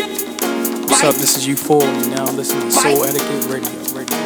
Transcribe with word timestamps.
What's 0.00 1.04
up? 1.04 1.14
This 1.16 1.36
is 1.36 1.46
U4. 1.46 1.82
You 2.04 2.14
now 2.14 2.24
listening 2.32 2.64
to 2.64 2.72
Soul 2.72 3.04
Etiquette 3.04 3.44
Radio. 3.52 3.70
Radio. 3.92 4.16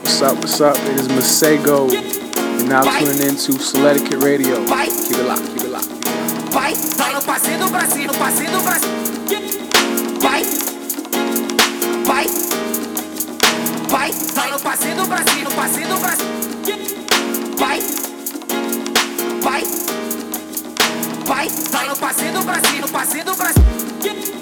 What's 0.00 0.22
up? 0.22 0.36
What's 0.38 0.60
up? 0.62 0.76
It 0.76 1.00
is 1.00 1.08
Masego. 1.08 1.92
You're 1.92 2.68
now 2.68 2.82
tuning 2.82 3.20
into 3.20 3.52
Soul 3.52 3.86
Etiquette 3.86 4.22
Radio. 4.22 4.56
Keep 4.64 4.70
it 4.70 4.72
locked. 4.72 4.96
Keep 5.06 5.18
it 5.18 5.26
locked. 5.28 5.48
Keep 5.48 5.60
it 5.60 5.68
locked. 5.68 5.88
Vai, 6.52 6.74
vai 6.74 7.12
no 7.12 7.22
passinho 7.22 7.58
do 7.58 7.68
Brasil, 7.68 8.06
no 8.06 8.14
passinho 8.14 8.50
do 8.50 8.62
Brasil. 8.62 8.88
Vai, 10.20 10.42
vai, 12.06 12.26
vai, 13.88 14.12
vai 14.12 14.50
no 14.50 14.60
passinho 14.60 14.96
do 14.96 15.06
Brasil, 15.06 15.44
no 15.44 15.50
passinho 15.50 15.88
do 15.88 15.98
Brasil. 15.98 16.26
Vai, 17.58 17.80
vai, 19.42 19.64
vai, 21.26 21.48
vai 21.48 21.88
no 21.88 21.96
passinho 21.96 22.32
do 22.32 22.42
Brasil, 22.42 22.80
no 22.80 22.88
passinho 22.88 23.24
do 23.24 23.34
Brasil. 23.34 24.35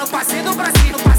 No 0.00 0.06
passinho 0.08 0.42
do 0.42 0.54
Brasil, 0.54 0.92
no 0.92 0.98
passinho 0.98 0.98
do 0.98 0.98
Brasil. 0.98 1.09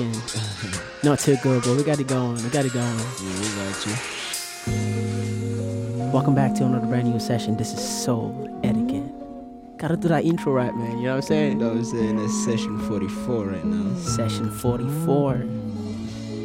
Preparation. 0.00 0.80
Not 1.02 1.18
too 1.18 1.36
good, 1.42 1.62
but 1.62 1.76
we 1.76 1.82
got 1.82 2.00
it 2.00 2.06
going. 2.06 2.42
We 2.42 2.48
got 2.50 2.64
it 2.64 2.72
going. 2.72 2.98
Yeah, 2.98 3.40
we 3.40 3.48
got 3.56 3.86
you. 3.86 3.92
Welcome 6.12 6.34
back 6.34 6.54
to 6.56 6.64
another 6.64 6.86
brand 6.86 7.10
new 7.10 7.20
session. 7.20 7.56
This 7.56 7.72
is 7.72 8.04
Soul 8.04 8.60
Etiquette. 8.64 9.04
Gotta 9.78 9.96
do 9.96 10.08
that 10.08 10.24
intro 10.24 10.52
right, 10.52 10.74
man. 10.74 10.98
You 10.98 11.04
know 11.04 11.10
what 11.10 11.16
I'm 11.16 11.22
saying? 11.22 11.58
That 11.58 11.74
was 11.74 11.92
in 11.92 12.18
a 12.18 12.28
session 12.28 12.78
44 12.80 13.44
right 13.44 13.64
now. 13.64 13.96
Session 13.98 14.50
44. 14.50 15.36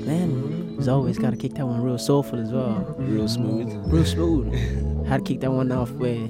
Man, 0.06 0.78
as 0.80 0.88
always, 0.88 1.18
gotta 1.18 1.36
kick 1.36 1.56
that 1.56 1.66
one 1.66 1.82
real 1.82 1.98
soulful 1.98 2.40
as 2.40 2.52
well. 2.52 2.96
Real 2.98 3.28
smooth. 3.28 3.74
Real 3.92 4.06
smooth. 4.06 4.54
Had 5.08 5.26
to 5.26 5.34
kick 5.34 5.42
that 5.42 5.52
one 5.52 5.72
off 5.72 5.92
with 5.92 6.30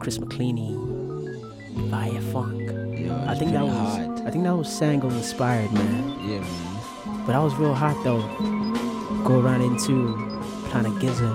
Chris 0.00 0.18
McCleany 0.18 0.76
via 1.90 2.20
Funk. 2.32 2.60
Yo, 2.98 3.24
I 3.28 3.34
think 3.34 3.52
that 3.52 3.64
was 3.64 3.72
hot. 3.72 4.01
I 4.32 4.34
think 4.34 4.44
that 4.44 4.56
was 4.56 4.68
Sango 4.68 5.10
inspired, 5.12 5.70
man. 5.72 6.18
Yeah, 6.26 6.40
man. 6.40 7.26
But 7.26 7.34
I 7.34 7.44
was 7.44 7.54
real 7.56 7.74
hot 7.74 8.02
though. 8.02 8.22
Go 9.24 9.38
around 9.42 9.60
into 9.60 10.16
Planet 10.70 10.98
Giza 11.00 11.28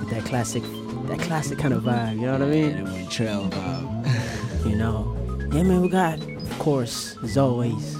with 0.00 0.08
that 0.08 0.24
classic, 0.24 0.62
that 1.06 1.18
classic 1.18 1.58
kind 1.58 1.74
of 1.74 1.82
vibe. 1.82 2.14
You 2.14 2.22
know 2.22 2.32
what 2.32 2.40
I 2.40 2.46
mean? 2.46 2.70
And 2.70 2.86
then 2.86 3.08
trail 3.08 3.46
vibe. 3.50 4.64
You 4.66 4.74
know. 4.74 5.14
Yeah, 5.52 5.64
man. 5.64 5.82
We 5.82 5.90
got, 5.90 6.18
of 6.18 6.58
course, 6.58 7.18
as 7.22 7.36
always, 7.36 7.94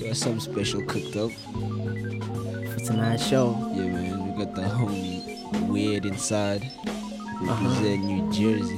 got 0.00 0.16
something 0.16 0.40
special 0.40 0.82
cooked 0.84 1.14
up. 1.14 1.30
for 1.30 2.80
tonight's 2.84 3.24
show. 3.24 3.54
Yeah, 3.76 3.84
man. 3.84 4.36
We 4.36 4.44
got 4.44 4.56
the 4.56 4.62
homie 4.62 5.68
Weird 5.68 6.04
Inside. 6.04 6.68
Uh-huh. 6.84 7.64
Represent 7.64 8.04
New 8.06 8.32
Jersey. 8.32 8.74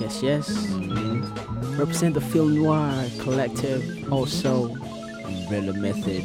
Yes, 0.00 0.22
yes. 0.22 0.48
Mm-hmm. 0.68 1.37
Represent 1.78 2.14
the 2.14 2.20
Film 2.20 2.56
Noir 2.60 3.06
Collective. 3.20 4.12
Also, 4.12 4.74
Umbrella 5.24 5.72
Method. 5.72 6.24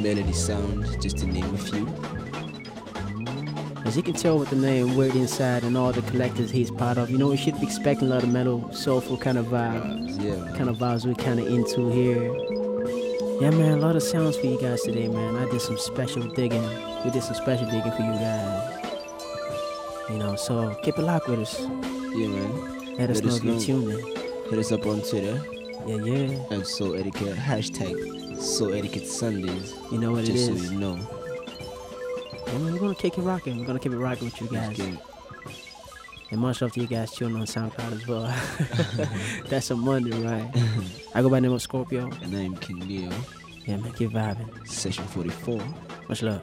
Melody 0.00 0.32
Soul, 0.32 0.84
just 1.00 1.18
to 1.18 1.26
name 1.26 1.52
a 1.54 1.58
few. 1.58 1.88
as 3.84 3.96
you 3.96 4.02
can 4.02 4.12
tell 4.14 4.38
with 4.38 4.50
the 4.50 4.56
name 4.56 4.94
Weird 4.96 5.16
Inside 5.16 5.64
and 5.64 5.76
all 5.76 5.90
the 5.92 6.02
collectors 6.02 6.50
he's 6.50 6.70
part 6.70 6.98
of, 6.98 7.10
you 7.10 7.18
know, 7.18 7.28
we 7.28 7.36
should 7.36 7.58
be 7.60 7.66
expecting 7.66 8.08
a 8.08 8.10
lot 8.14 8.22
of 8.22 8.28
metal, 8.30 8.70
soulful 8.72 9.16
kind 9.16 9.38
of. 9.38 9.46
Vibes, 9.46 10.22
yeah, 10.22 10.56
kind 10.56 10.68
of 10.68 10.76
vibes 10.76 11.06
we're 11.06 11.14
kind 11.14 11.40
of 11.40 11.46
into 11.48 11.88
here. 11.90 12.32
Yeah, 13.40 13.50
man, 13.50 13.78
a 13.78 13.80
lot 13.80 13.96
of 13.96 14.02
sounds 14.02 14.36
for 14.36 14.46
you 14.46 14.60
guys 14.60 14.82
today, 14.82 15.08
man. 15.08 15.36
I 15.36 15.50
did 15.50 15.60
some 15.60 15.78
special 15.78 16.22
digging. 16.22 16.62
We 17.04 17.10
did 17.10 17.22
some 17.22 17.34
special 17.34 17.66
digging 17.66 17.92
for 17.92 18.02
you 18.02 18.12
guys. 18.12 18.84
You 20.10 20.18
know, 20.18 20.36
so 20.36 20.74
keep 20.82 20.96
it 20.98 21.02
locked 21.02 21.28
with 21.28 21.40
us. 21.40 21.58
Yeah, 21.60 22.28
man. 22.28 22.96
Let 22.98 23.10
us 23.10 23.22
Let 23.22 23.24
know 23.24 23.30
us 23.30 23.36
if 23.38 23.44
you're 23.44 23.54
know. 23.54 23.60
tuned 23.60 23.90
in. 23.92 24.15
Hit 24.50 24.58
us 24.58 24.72
up 24.72 24.86
on 24.86 25.00
Twitter 25.02 25.42
Yeah, 25.86 25.96
yeah. 25.96 26.56
at 26.56 26.66
Soul 26.66 26.94
Etiquette. 26.94 27.36
Hashtag 27.36 28.40
Soul 28.40 28.74
Etiquette 28.74 29.06
Sundays. 29.06 29.74
You 29.90 29.98
know 29.98 30.12
what 30.12 30.22
it 30.24 30.26
just 30.32 30.50
is. 30.50 30.66
so 30.66 30.72
you 30.72 30.78
know. 30.80 30.98
We're 32.54 32.78
gonna 32.78 32.94
keep 32.94 33.18
it 33.18 33.22
rocking. 33.22 33.58
We're 33.58 33.66
gonna 33.66 33.78
keep 33.80 33.92
it 33.92 33.98
rocking 33.98 34.26
with 34.26 34.40
you 34.40 34.48
guys. 34.48 34.78
And 36.30 36.40
much 36.40 36.60
love 36.60 36.72
to 36.72 36.80
you 36.80 36.86
guys 36.86 37.12
tuning 37.12 37.36
on 37.36 37.46
SoundCloud 37.46 37.92
as 37.92 38.06
well. 38.06 38.32
That's 39.48 39.70
a 39.70 39.76
Monday, 39.76 40.18
right? 40.20 40.48
I 41.14 41.22
go 41.22 41.28
by 41.28 41.36
the 41.36 41.42
name 41.42 41.52
of 41.52 41.62
Scorpio. 41.62 42.10
And 42.22 42.34
I'm 42.36 42.56
King 42.56 42.80
Leo. 42.88 43.10
Yeah, 43.64 43.76
man, 43.78 43.92
keep 43.92 44.10
vibing. 44.10 44.66
Session 44.66 45.04
44. 45.06 45.60
Much 46.08 46.22
love. 46.22 46.42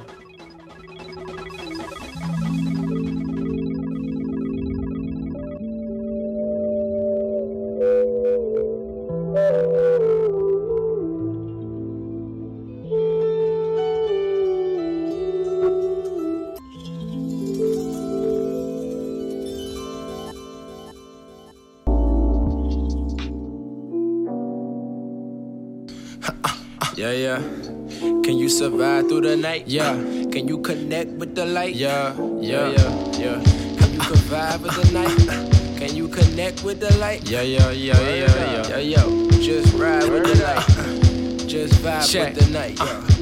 Survive 28.63 29.10
through 29.10 29.19
the 29.19 29.36
night? 29.36 29.68
Yeah. 29.68 29.92
Can 30.31 30.48
you 30.48 30.60
connect 30.60 31.12
with 31.19 31.36
the 31.36 31.45
light? 31.45 31.75
Yeah, 31.75 32.15
yeah, 32.39 32.71
yeah, 32.71 33.12
yeah. 33.19 33.44
Can 33.75 33.92
you 33.92 34.01
survive 34.07 34.63
with 34.63 34.75
the 34.80 34.88
night? 34.95 35.19
Can 35.77 35.94
you 35.98 36.07
connect 36.07 36.63
with 36.63 36.80
the 36.80 36.95
light? 36.95 37.27
Yeah, 37.30 37.42
yeah, 37.42 37.71
yeah, 37.71 38.00
yeah, 38.00 38.31
yeah. 38.56 38.80
Yeah, 38.80 39.04
yo, 39.04 39.30
just 39.44 39.74
ride 39.74 40.07
with 40.07 40.24
the 40.24 40.36
light. 40.48 40.63
Just 41.45 41.74
vibe 41.83 42.07
with 42.07 42.39
the 42.39 42.51
night. 42.51 42.79
Yeah. 42.79 43.12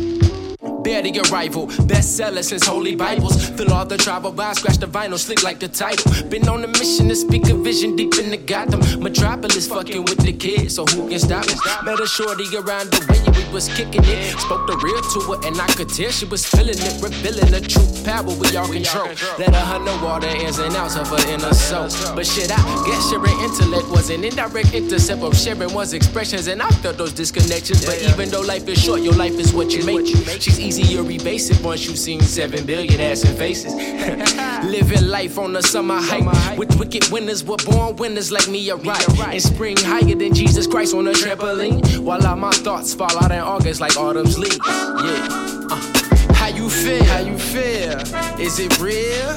Barely 0.92 1.18
a 1.18 1.22
rival, 1.32 1.68
bestseller 1.88 2.44
since 2.44 2.68
Holy 2.68 2.98
Bibles. 2.98 3.50
Fill 3.52 3.72
all 3.72 3.86
the 3.86 3.96
tribal 3.96 4.34
vibes, 4.34 4.56
scratch 4.56 4.78
the 4.78 4.88
vinyl, 4.88 5.18
slick 5.18 5.42
like 5.42 5.58
the 5.58 5.70
title. 5.70 6.12
Been 6.28 6.46
on 6.50 6.66
a 6.66 6.68
mission 6.68 7.08
to 7.08 7.16
speak 7.16 7.48
a 7.48 7.54
vision 7.56 7.96
deep 7.96 8.14
in 8.20 8.30
the 8.30 8.36
Gotham. 8.36 8.82
Metropolis 9.02 9.68
fucking 9.68 10.04
with 10.04 10.18
the 10.18 10.34
kids, 10.34 10.76
so 10.76 10.84
who 10.84 11.08
can 11.08 11.18
stop 11.18 11.46
us? 11.46 11.60
Met 11.86 11.98
a 11.98 12.06
shorty 12.06 12.44
around 12.58 12.92
the 12.92 13.00
way 13.08 13.24
we 13.32 13.54
was 13.54 13.70
kicking 13.70 14.04
it. 14.04 14.38
Spoke 14.38 14.68
the 14.68 14.76
real 14.84 15.00
to 15.00 15.20
her, 15.32 15.48
and 15.48 15.62
I 15.62 15.68
could 15.68 15.88
tell 15.88 16.12
she 16.12 16.26
was 16.26 16.46
feeling 16.46 16.76
it. 16.76 17.02
Revealing 17.02 17.52
the 17.52 17.62
true 17.62 17.88
power 18.04 18.28
we 18.28 18.52
all 18.58 18.68
control. 18.68 19.08
Let 19.40 19.56
her 19.56 19.80
know 19.80 19.96
all 20.06 20.20
the 20.20 20.36
ins 20.44 20.60
and 20.60 20.76
outs 20.76 20.98
of 20.98 21.08
her 21.08 21.24
inner 21.32 21.54
soul. 21.54 21.88
But 22.14 22.28
shit, 22.28 22.52
I 22.52 22.60
guess 22.86 23.10
sharing 23.10 23.40
intellect 23.40 23.88
was 23.88 24.10
an 24.10 24.26
indirect 24.26 24.74
intercept 24.74 25.24
of 25.24 25.38
sharing 25.38 25.74
one's 25.74 25.94
expressions, 25.94 26.48
and 26.48 26.62
I 26.62 26.68
felt 26.84 26.98
those 26.98 27.14
disconnections. 27.14 27.86
But 27.86 28.04
even 28.12 28.30
though 28.30 28.42
life 28.42 28.68
is 28.68 28.84
short, 28.84 29.00
your 29.00 29.16
life 29.16 29.40
is 29.40 29.54
what 29.54 29.72
you 29.72 29.86
make. 29.86 30.08
She's 30.42 30.81
easier 30.82 31.10
evasive 31.10 31.64
once 31.64 31.86
you've 31.86 31.98
seen 31.98 32.22
seven 32.22 32.66
billion 32.66 33.00
ass 33.00 33.24
and 33.24 33.38
faces. 33.38 33.74
Living 34.64 35.08
life 35.08 35.38
on 35.38 35.54
the 35.54 35.62
summer 35.62 36.00
height 36.00 36.58
with 36.58 36.78
wicked 36.80 37.08
winners, 37.12 37.44
were 37.44 37.58
born 37.58 37.96
winners 37.96 38.32
like 38.32 38.48
me, 38.48 38.70
right? 38.72 39.20
And 39.20 39.42
spring 39.42 39.78
higher 39.78 40.16
than 40.16 40.34
Jesus 40.34 40.68
Christ 40.68 40.94
on 40.94 41.08
a 41.08 41.12
trampoline, 41.12 42.00
while 42.00 42.26
all 42.26 42.36
my 42.36 42.52
thoughts 42.52 42.94
fall 42.94 43.16
out 43.24 43.32
in 43.32 43.40
August 43.40 43.82
like 43.82 43.98
autumn's 43.98 44.38
leaves. 44.38 44.58
Yeah. 44.58 45.28
Uh, 45.72 46.34
how 46.34 46.48
you 46.48 46.70
feel? 46.70 47.04
How 47.06 47.20
you 47.20 47.38
feel? 47.38 48.00
Is 48.40 48.60
it 48.60 48.80
real? 48.80 49.30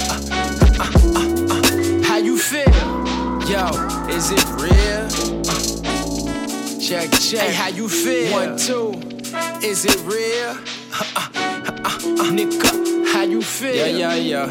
Uh, 0.00 0.18
uh, 0.80 0.92
uh, 1.06 1.22
uh, 1.54 2.02
how 2.04 2.18
you 2.18 2.38
feel? 2.38 2.64
Yo, 3.48 3.68
is 4.08 4.30
it 4.30 4.44
real? 4.60 5.08
Uh, 5.48 6.80
check, 6.80 7.10
check. 7.20 7.48
Hey, 7.48 7.54
how 7.54 7.68
you 7.68 7.88
feel? 7.88 8.32
One, 8.32 8.56
two. 8.56 8.92
Is 9.62 9.84
it 9.84 10.00
real? 10.04 10.77
Uh, 11.00 11.04
uh, 11.14 11.30
uh, 11.34 11.88
uh, 11.88 12.30
nigga, 12.32 13.12
how 13.12 13.22
you 13.22 13.40
feel? 13.40 13.74
Yeah, 13.74 13.86
yeah, 13.86 14.14
yeah. 14.14 14.46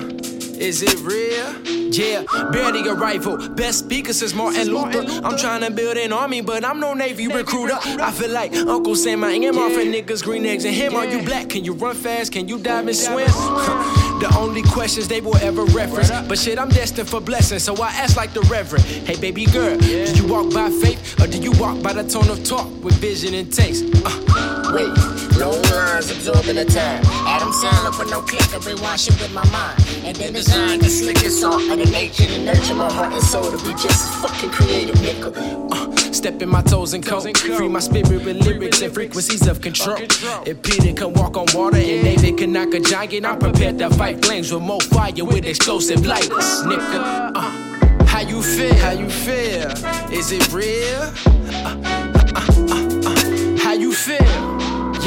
Is 0.57 0.81
it 0.81 0.97
real? 1.01 1.67
Yeah, 1.91 2.23
barely 2.51 2.87
a 2.87 2.93
rival. 2.93 3.49
Best 3.49 3.79
speaker 3.79 4.13
since 4.13 4.33
Martin 4.33 4.67
Luther. 4.69 5.03
I'm 5.25 5.37
trying 5.37 5.61
to 5.61 5.71
build 5.71 5.97
an 5.97 6.13
army, 6.13 6.41
but 6.41 6.63
I'm 6.63 6.79
no 6.79 6.93
Navy 6.93 7.27
recruiter. 7.27 7.77
I 7.81 8.11
feel 8.11 8.29
like 8.29 8.55
Uncle 8.55 8.95
Sam, 8.95 9.23
I 9.25 9.31
am 9.33 9.57
off 9.57 9.73
niggas, 9.73 10.23
green 10.23 10.45
eggs, 10.45 10.63
and 10.63 10.73
him. 10.73 10.95
Are 10.95 11.05
you 11.05 11.21
black? 11.23 11.49
Can 11.49 11.65
you 11.65 11.73
run 11.73 11.95
fast? 11.95 12.31
Can 12.31 12.47
you 12.47 12.59
dive 12.59 12.87
and 12.87 12.95
swim? 12.95 13.27
the 14.19 14.33
only 14.39 14.63
questions 14.63 15.07
they 15.07 15.19
will 15.19 15.37
ever 15.37 15.65
reference. 15.65 16.11
But 16.27 16.39
shit, 16.39 16.57
I'm 16.57 16.69
destined 16.69 17.09
for 17.09 17.19
blessings, 17.19 17.63
so 17.63 17.75
I 17.75 17.89
ask 17.89 18.15
like 18.15 18.33
the 18.33 18.41
Reverend. 18.41 18.85
Hey, 18.85 19.19
baby 19.19 19.45
girl, 19.45 19.77
do 19.77 20.13
you 20.13 20.27
walk 20.27 20.53
by 20.53 20.69
faith 20.69 21.19
or 21.21 21.27
do 21.27 21.39
you 21.39 21.51
walk 21.53 21.81
by 21.83 21.93
the 21.93 22.07
tone 22.07 22.29
of 22.29 22.43
talk 22.43 22.67
with 22.83 22.95
vision 22.95 23.33
and 23.33 23.51
taste? 23.51 23.85
Uh, 24.05 24.56
Wait, 24.73 24.89
long 25.37 25.61
lines 25.71 26.11
absorbing 26.11 26.55
the 26.55 26.65
time. 26.65 27.01
Adam 27.25 27.51
Sandler 27.51 27.97
with 27.97 28.09
no 28.11 28.21
clicker, 28.21 28.59
rewind 28.59 28.99
shit 28.99 29.19
with 29.21 29.33
my 29.33 29.47
mind. 29.49 29.79
And 30.03 30.15
then 30.15 30.33
design 30.33 30.79
the 30.79 30.89
slickest 30.89 31.39
song 31.39 31.71
of 31.71 31.77
the 31.79 31.85
nature 31.85 32.25
to 32.25 32.43
nurture 32.43 32.75
my 32.75 32.91
heart 32.91 33.13
and 33.13 33.23
soul 33.23 33.49
to 33.49 33.57
be 33.57 33.71
just 33.71 33.87
as 33.87 34.15
fucking 34.21 34.49
creative, 34.51 34.95
nigga. 34.95 35.71
Uh, 35.71 36.13
step 36.13 36.41
in 36.41 36.49
my 36.49 36.61
toes 36.61 36.93
and 36.93 37.05
coat. 37.05 37.37
Free 37.37 37.67
my 37.67 37.79
spirit 37.79 38.09
with 38.09 38.45
lyrics 38.45 38.81
and 38.81 38.93
frequencies 38.93 39.47
of 39.47 39.61
control. 39.61 39.97
If 40.45 40.61
Peter 40.61 40.93
can 40.93 41.13
walk 41.13 41.37
on 41.37 41.47
water 41.53 41.77
and 41.77 42.03
David 42.03 42.37
can 42.37 42.51
knock 42.51 42.73
a 42.73 42.79
giant, 42.79 43.25
I'm 43.25 43.39
prepared 43.39 43.77
to 43.79 43.89
fight 43.91 44.23
flames 44.25 44.51
with 44.51 44.63
more 44.63 44.81
fire 44.81 45.13
with 45.23 45.45
explosive 45.45 46.05
lighters, 46.05 46.63
nigga. 46.63 47.31
Uh, 47.35 48.05
how 48.05 48.21
you 48.21 48.41
feel? 48.41 48.75
How 48.75 48.91
you 48.91 49.09
feel? 49.09 49.71
Is 50.11 50.31
it 50.31 50.51
real? 50.51 51.01
Uh, 51.01 51.77
uh, 51.95 52.17
uh, 52.35 52.45
uh, 52.71 53.09
uh, 53.09 53.57
how 53.59 53.73
you 53.73 53.93
feel? 53.93 54.56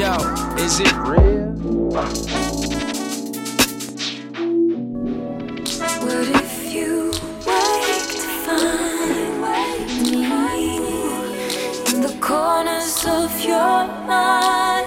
Yo, 0.00 0.16
is 0.57 0.80
it 0.80 0.92
real? 1.07 1.52
What 6.00 6.26
if 6.40 6.73
you 6.73 7.12
wake 7.47 8.09
to 8.09 8.28
find 8.47 9.40
me 10.00 10.25
in 11.92 12.00
the 12.00 12.16
corners 12.19 13.04
of 13.07 13.45
your 13.45 13.87
mind? 14.09 14.79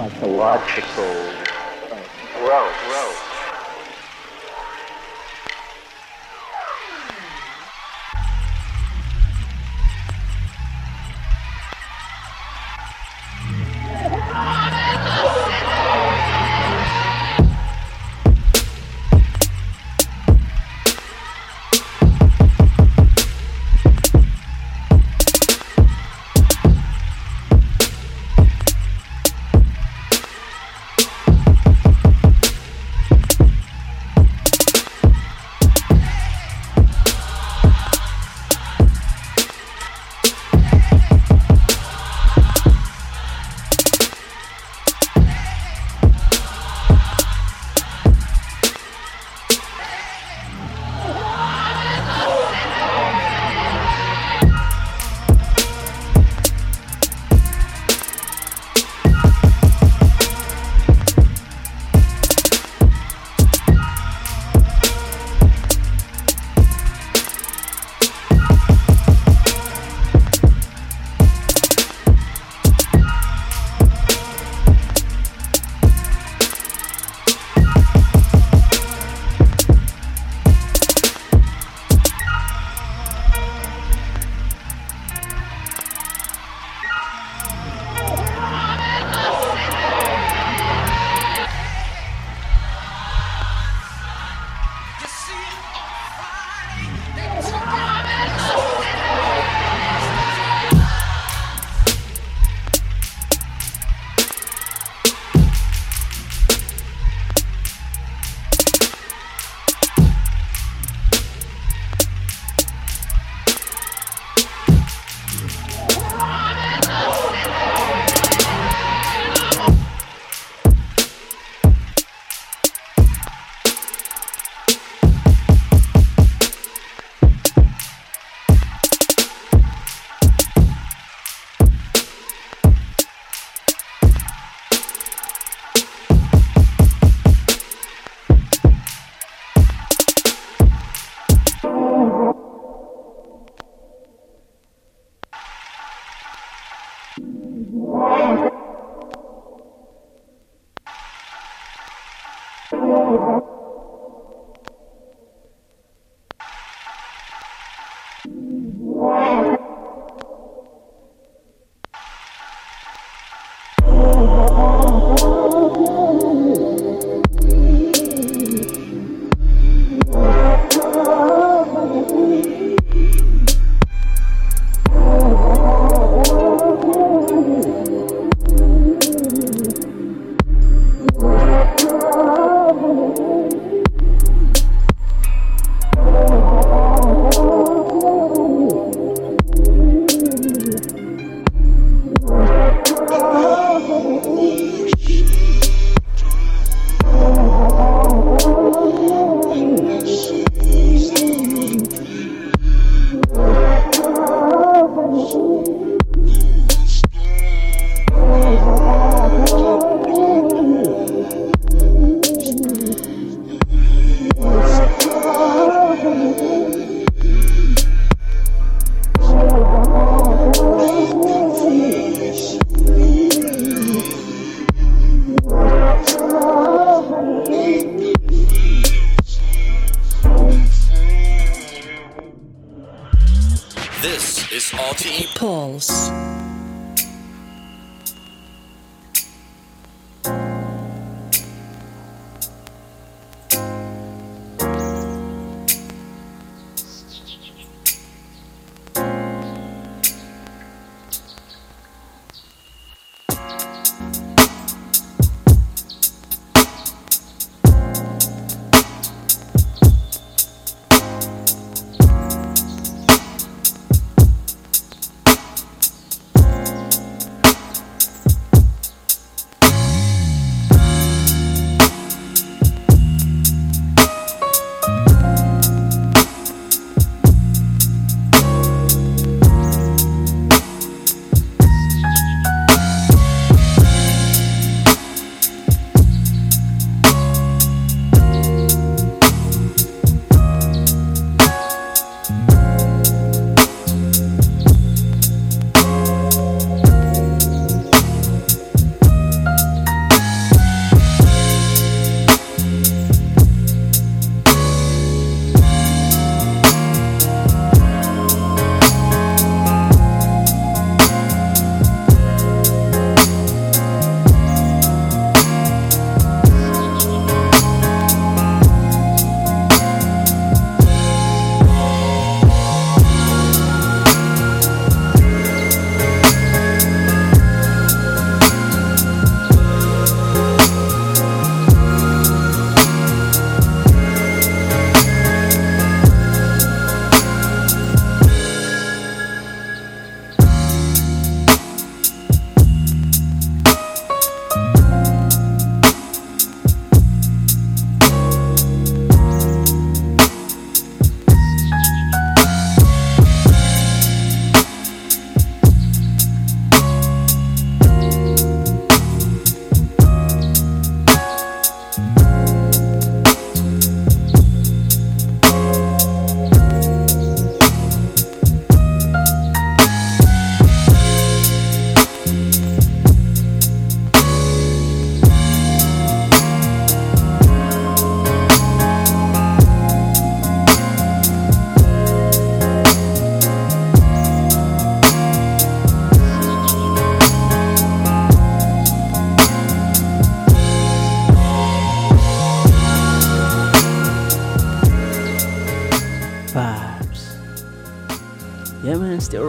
Psychological 0.00 1.49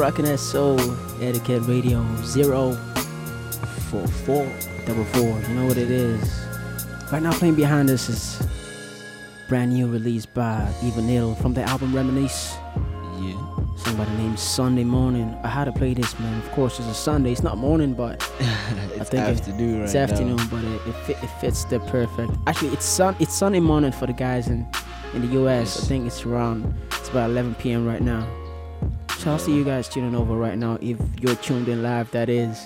rocking 0.01 0.25
that 0.25 0.39
soul 0.39 0.79
etiquette 1.21 1.61
radio 1.67 2.03
zero 2.23 2.73
four 3.91 4.07
four 4.07 4.51
double 4.87 5.05
four. 5.05 5.39
You 5.47 5.53
know 5.53 5.65
what 5.67 5.77
it 5.77 5.91
is. 5.91 6.43
Right 7.11 7.21
now, 7.21 7.31
playing 7.33 7.53
behind 7.53 7.87
us 7.91 8.09
is 8.09 8.41
brand 9.47 9.73
new 9.73 9.87
release 9.87 10.25
by 10.25 10.73
Even 10.83 11.07
Ill 11.07 11.35
from 11.35 11.53
the 11.53 11.61
album 11.61 11.95
Reminisce. 11.95 12.55
Yeah. 13.19 13.37
Somebody 13.77 14.11
named 14.13 14.39
Sunday 14.39 14.83
Morning. 14.83 15.37
I 15.43 15.47
had 15.49 15.65
to 15.65 15.71
play 15.71 15.93
this, 15.93 16.17
man. 16.19 16.35
Of 16.41 16.49
course, 16.51 16.79
it's 16.79 16.87
a 16.87 16.95
Sunday. 16.95 17.31
It's 17.31 17.43
not 17.43 17.59
morning, 17.59 17.93
but 17.93 18.15
it's 18.39 19.09
think 19.11 19.27
it- 19.27 19.37
afternoon 19.37 19.75
right 19.81 19.83
it's 19.83 19.93
now. 19.93 20.01
afternoon. 20.01 20.39
But 20.49 20.63
it, 20.63 20.81
it, 20.87 20.95
fit, 21.05 21.17
it 21.23 21.29
fits 21.39 21.65
the 21.65 21.79
perfect. 21.81 22.31
Actually, 22.47 22.69
it's 22.73 22.85
sun. 22.85 23.15
It's 23.19 23.35
Sunday 23.35 23.59
morning 23.59 23.91
for 23.91 24.07
the 24.07 24.13
guys 24.13 24.47
in 24.47 24.67
in 25.13 25.21
the 25.21 25.27
U.S. 25.33 25.83
I 25.83 25.87
think 25.87 26.07
it's 26.07 26.25
around. 26.25 26.73
It's 26.93 27.09
about 27.09 27.29
11 27.29 27.53
p.m. 27.55 27.85
right 27.85 28.01
now. 28.01 28.25
So 29.21 29.29
I'll 29.29 29.37
see 29.37 29.53
you 29.55 29.63
guys 29.63 29.87
tuning 29.87 30.15
over 30.15 30.35
right 30.35 30.57
now. 30.57 30.79
If 30.81 30.97
you're 31.19 31.35
tuned 31.35 31.67
in 31.67 31.83
live, 31.83 32.09
that 32.09 32.27
is. 32.27 32.59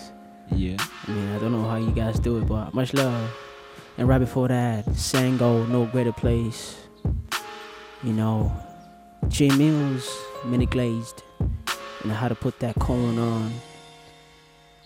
Yeah. 0.54 0.78
I 1.06 1.12
mean, 1.12 1.36
I 1.36 1.40
don't 1.40 1.52
know 1.52 1.68
how 1.68 1.76
you 1.76 1.92
guys 1.92 2.18
do 2.18 2.38
it, 2.38 2.48
but 2.48 2.74
much 2.74 2.94
love. 2.94 3.30
And 3.98 4.08
right 4.08 4.20
before 4.20 4.48
that, 4.48 4.86
Sango, 4.92 5.68
No 5.68 5.86
Greater 5.86 6.14
Place. 6.14 6.78
You 8.04 8.14
know, 8.14 8.54
J 9.28 9.50
Mills, 9.50 10.10
Mini 10.46 10.66
Glazed. 10.66 11.24
And 12.04 12.14
how 12.14 12.30
to 12.30 12.36
put 12.36 12.58
that 12.62 12.76
cone 12.76 13.20
on. 13.20 13.52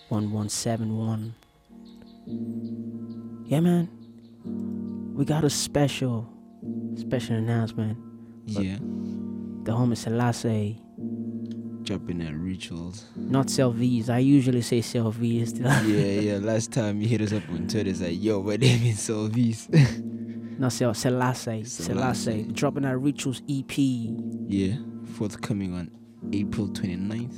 1171. 0.08 1.32
Yeah, 3.44 3.60
man. 3.60 3.88
We 5.14 5.24
got 5.24 5.44
a 5.44 5.50
special, 5.50 6.28
special 6.96 7.36
announcement. 7.36 7.96
Yeah. 8.44 8.78
The 9.62 9.70
homie 9.70 9.96
Selassie, 9.96 10.82
Dropping 11.82 12.20
at 12.22 12.34
rituals. 12.34 13.04
not 13.16 13.46
Selvies. 13.46 14.08
I 14.10 14.18
usually 14.18 14.60
say 14.62 14.80
Selvies. 14.80 15.58
yeah, 15.88 16.32
yeah. 16.32 16.38
Last 16.38 16.72
time 16.72 17.00
you 17.00 17.08
hit 17.08 17.20
us 17.22 17.32
up 17.32 17.42
on 17.50 17.66
Twitter, 17.68 17.90
it's 17.90 18.00
like, 18.00 18.22
yo, 18.22 18.42
my 18.42 18.56
name 18.56 18.84
is 18.86 18.98
Solvis. 19.08 19.68
Not 20.58 20.72
Sel 20.72 20.92
Selassie. 20.94 21.64
Selassie. 21.64 22.42
Dropping 22.52 22.84
our 22.84 22.98
Rituals 22.98 23.42
EP. 23.48 23.72
yeah. 23.78 24.76
Forthcoming 25.14 25.74
on 25.74 25.90
April 26.32 26.68
29th. 26.68 27.34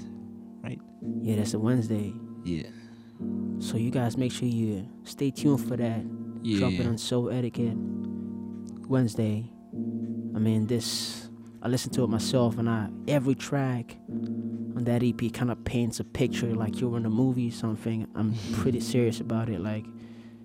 right? 0.63 0.81
Yeah, 1.23 1.37
that's 1.37 1.55
a 1.55 1.59
Wednesday. 1.59 2.13
Yeah. 2.45 2.65
So 3.61 3.77
you 3.77 3.91
guys 3.91 4.17
make 4.17 4.33
sure 4.33 4.49
you 4.49 4.87
stay 5.05 5.31
tuned 5.31 5.67
for 5.67 5.77
that. 5.77 6.05
Yeah. 6.43 6.59
Drop 6.59 6.73
it 6.73 6.87
on 6.87 6.99
Soul 6.99 7.31
Etiquette 7.31 7.77
Wednesday. 8.89 9.49
I 10.35 10.39
mean, 10.39 10.67
this 10.67 11.29
I 11.65 11.69
listened 11.69 11.95
to 11.95 12.05
it 12.05 12.09
myself, 12.09 12.59
and 12.59 12.69
I 12.69 12.89
every 13.07 13.35
track 13.37 13.97
on 14.09 14.83
that 14.85 15.03
EP 15.03 15.33
kind 15.33 15.51
of 15.51 15.63
paints 15.65 16.01
a 16.01 16.05
picture 16.05 16.53
like 16.55 16.81
you're 16.81 16.97
in 16.97 17.07
a 17.07 17.11
movie 17.11 17.49
or 17.49 17.53
something. 17.53 18.07
I'm 18.17 18.35
pretty 18.55 18.81
serious 18.81 19.21
about 19.21 19.49
it. 19.49 19.61
Like 19.61 19.85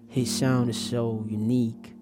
his 0.08 0.30
sound 0.34 0.70
is 0.70 0.78
so 0.78 1.26
unique. 1.28 1.94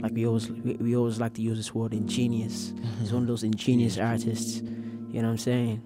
Like 0.00 0.12
we 0.12 0.26
always 0.26 0.50
we, 0.50 0.72
we 0.74 0.96
always 0.96 1.20
like 1.20 1.34
to 1.34 1.42
use 1.42 1.56
this 1.56 1.72
word 1.72 1.94
ingenious. 1.94 2.72
Mm-hmm. 2.72 3.00
He's 3.00 3.12
one 3.12 3.22
of 3.22 3.28
those 3.28 3.44
ingenious 3.44 3.96
artists. 3.96 4.60
You 4.60 5.22
know 5.22 5.28
what 5.28 5.32
I'm 5.32 5.38
saying? 5.38 5.82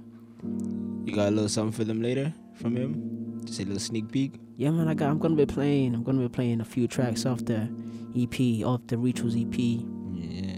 You 1.04 1.14
got 1.14 1.28
a 1.28 1.30
little 1.30 1.48
something 1.48 1.72
for 1.72 1.84
them 1.84 2.00
later 2.00 2.32
from 2.54 2.76
him? 2.76 3.40
Just 3.44 3.60
a 3.60 3.64
little 3.64 3.78
sneak 3.80 4.10
peek? 4.10 4.40
Yeah, 4.56 4.70
man, 4.70 4.88
I 4.88 4.94
got. 4.94 5.10
I'm 5.10 5.18
gonna 5.18 5.34
be 5.34 5.44
playing. 5.46 5.94
I'm 5.94 6.02
gonna 6.04 6.20
be 6.22 6.28
playing 6.28 6.60
a 6.62 6.64
few 6.64 6.88
tracks 6.88 7.26
off 7.26 7.44
the 7.44 7.68
EP, 8.16 8.64
off 8.64 8.80
the 8.86 8.96
Rituals 8.96 9.36
EP 9.36 9.58
Yeah. 9.58 10.56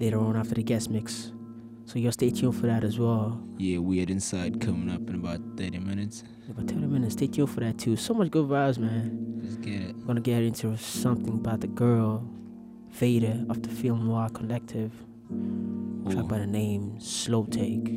later 0.00 0.18
on 0.18 0.36
after 0.36 0.54
the 0.54 0.62
guest 0.64 0.90
mix. 0.90 1.32
So 1.86 2.00
y'all 2.00 2.10
stay 2.10 2.30
tuned 2.30 2.56
for 2.56 2.66
that 2.66 2.82
as 2.82 2.98
well. 2.98 3.40
Yeah, 3.58 3.78
Weird 3.78 4.10
Inside 4.10 4.60
coming 4.60 4.90
up 4.90 5.08
in 5.08 5.14
about 5.14 5.40
30 5.56 5.78
minutes. 5.78 6.24
In 6.44 6.50
about 6.50 6.68
30 6.68 6.86
minutes, 6.86 7.12
stay 7.14 7.28
tuned 7.28 7.48
for 7.48 7.60
that 7.60 7.78
too. 7.78 7.94
So 7.94 8.12
much 8.12 8.30
good 8.32 8.48
vibes, 8.48 8.76
man. 8.78 9.40
Let's 9.40 9.56
get 9.56 9.80
it. 9.82 10.06
Gonna 10.06 10.20
get 10.20 10.42
into 10.42 10.76
something 10.76 11.34
about 11.34 11.60
the 11.60 11.68
girl, 11.68 12.28
Vader 12.90 13.44
of 13.48 13.62
the 13.62 13.68
Film 13.68 14.06
Noir 14.06 14.28
Collective. 14.30 14.92
Track 16.10 16.26
by 16.26 16.38
the 16.38 16.46
name 16.46 16.98
Slow 16.98 17.44
Take. 17.44 17.88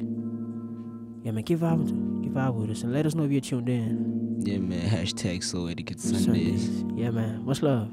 Yeah, 1.24 1.32
man, 1.32 1.44
give 1.44 1.64
out, 1.64 1.84
give 2.22 2.38
out 2.38 2.54
with 2.56 2.70
us 2.70 2.84
and 2.84 2.94
let 2.94 3.08
us 3.08 3.16
know 3.16 3.24
if 3.24 3.32
you're 3.32 3.42
tuned 3.42 3.70
in. 3.70 4.40
Yeah, 4.46 4.60
man. 4.60 4.88
Hashtag 4.88 5.44
Soul 5.44 5.68
Etiquette 5.68 6.00
Sundays. 6.00 6.26
Sundays. 6.26 6.84
Yeah, 6.96 7.10
man. 7.10 7.44
Much 7.44 7.64
love. 7.64 7.92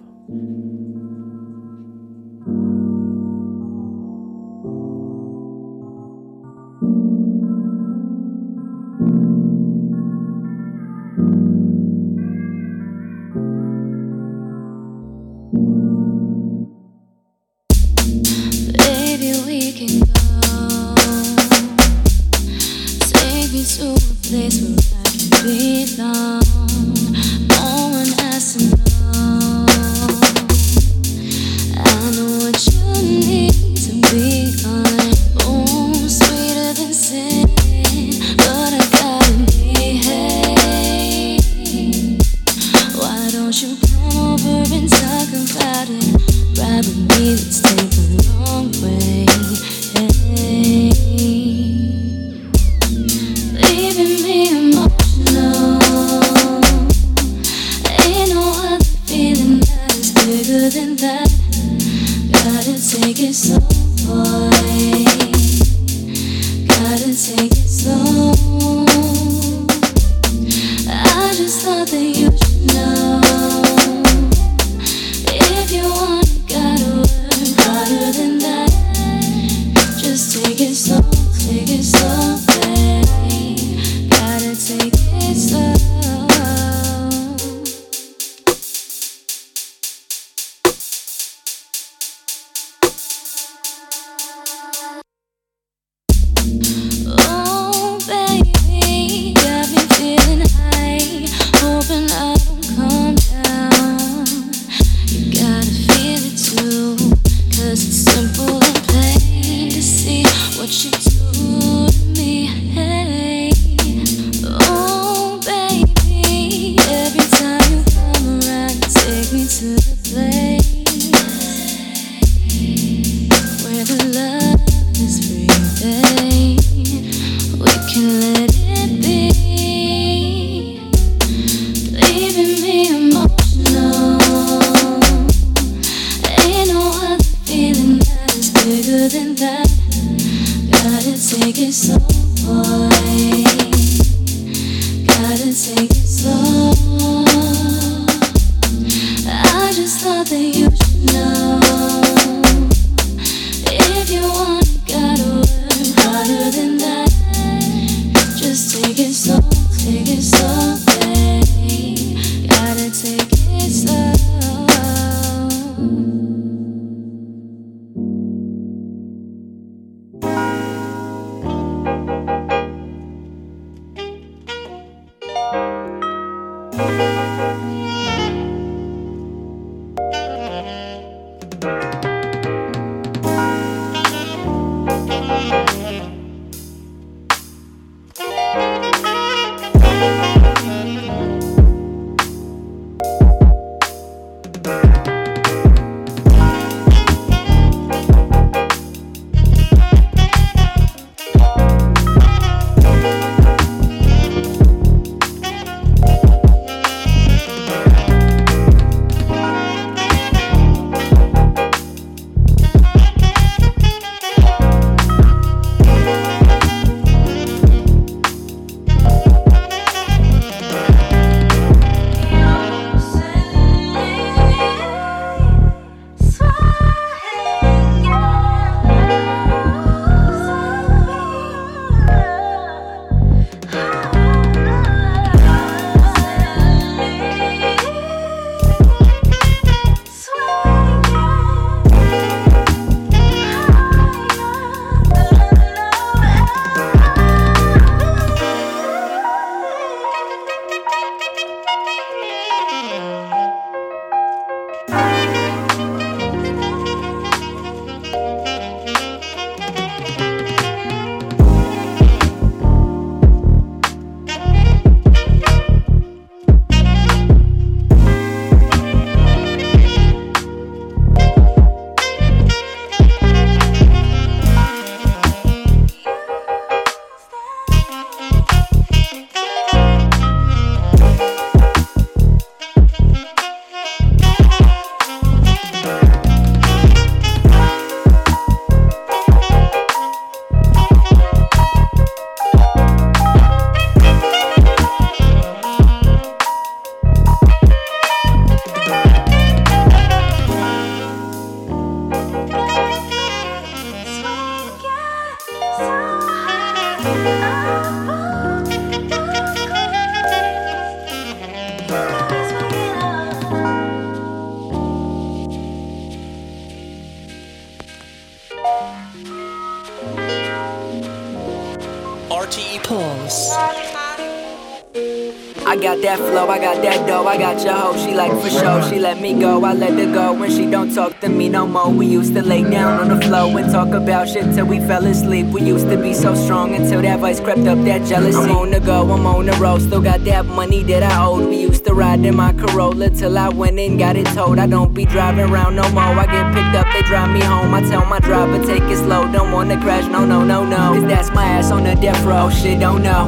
Down 333.26 333.34
on 333.34 333.52
the 333.52 333.58
floor 333.58 333.64
and 333.64 333.72
talk 333.72 334.02
about 334.02 334.28
shit 334.28 334.54
till 334.54 334.66
we 334.66 334.78
fell 334.80 335.04
asleep. 335.06 335.46
We 335.46 335.62
used 335.62 335.88
to 335.88 335.96
be 335.96 336.14
so 336.14 336.34
strong 336.34 336.74
until 336.74 337.02
that 337.02 337.20
voice 337.20 337.40
crept 337.40 337.66
up 337.66 337.78
that 337.84 338.06
jealousy. 338.06 338.38
I'm 338.38 338.50
on 338.50 338.70
the 338.70 338.80
go, 338.80 339.02
I'm 339.12 339.26
on 339.26 339.46
the 339.46 339.52
road, 339.52 339.82
still 339.82 340.00
got 340.00 340.24
that 340.24 340.46
money 340.46 340.82
that 340.84 341.02
I 341.02 341.24
owed. 341.24 341.48
We 341.48 341.60
used 341.62 341.84
to 341.86 341.94
ride 341.94 342.24
in 342.24 342.36
my 342.36 342.52
Corolla 342.52 343.10
till 343.10 343.36
I 343.38 343.48
went 343.48 343.78
and 343.78 343.98
got 343.98 344.16
it 344.16 344.26
towed. 344.26 344.58
I 344.58 344.66
don't 344.66 344.94
be 344.94 345.04
driving 345.04 345.50
around 345.50 345.76
no 345.76 345.88
more, 345.90 346.02
I 346.02 346.26
get 346.26 346.54
picked 346.54 346.76
up, 346.76 346.86
they 346.92 347.02
drive 347.02 347.30
me 347.30 347.40
home. 347.40 347.74
I 347.74 347.80
tell 347.82 348.04
my 348.06 348.20
driver, 348.20 348.64
take 348.64 348.82
it 348.82 348.96
slow, 348.98 349.30
don't 349.32 349.52
wanna 349.52 349.80
crash, 349.80 350.10
no, 350.10 350.24
no, 350.24 350.44
no, 350.44 350.64
no. 350.64 350.94
Cause 350.94 351.04
that's 351.04 351.30
my 351.30 351.44
ass 351.44 351.70
on 351.70 351.84
the 351.84 351.94
death 351.94 352.22
row, 352.24 352.46
oh, 352.46 352.50
shit, 352.50 352.78
oh, 352.78 352.80
don't 352.80 353.02
know. 353.02 353.26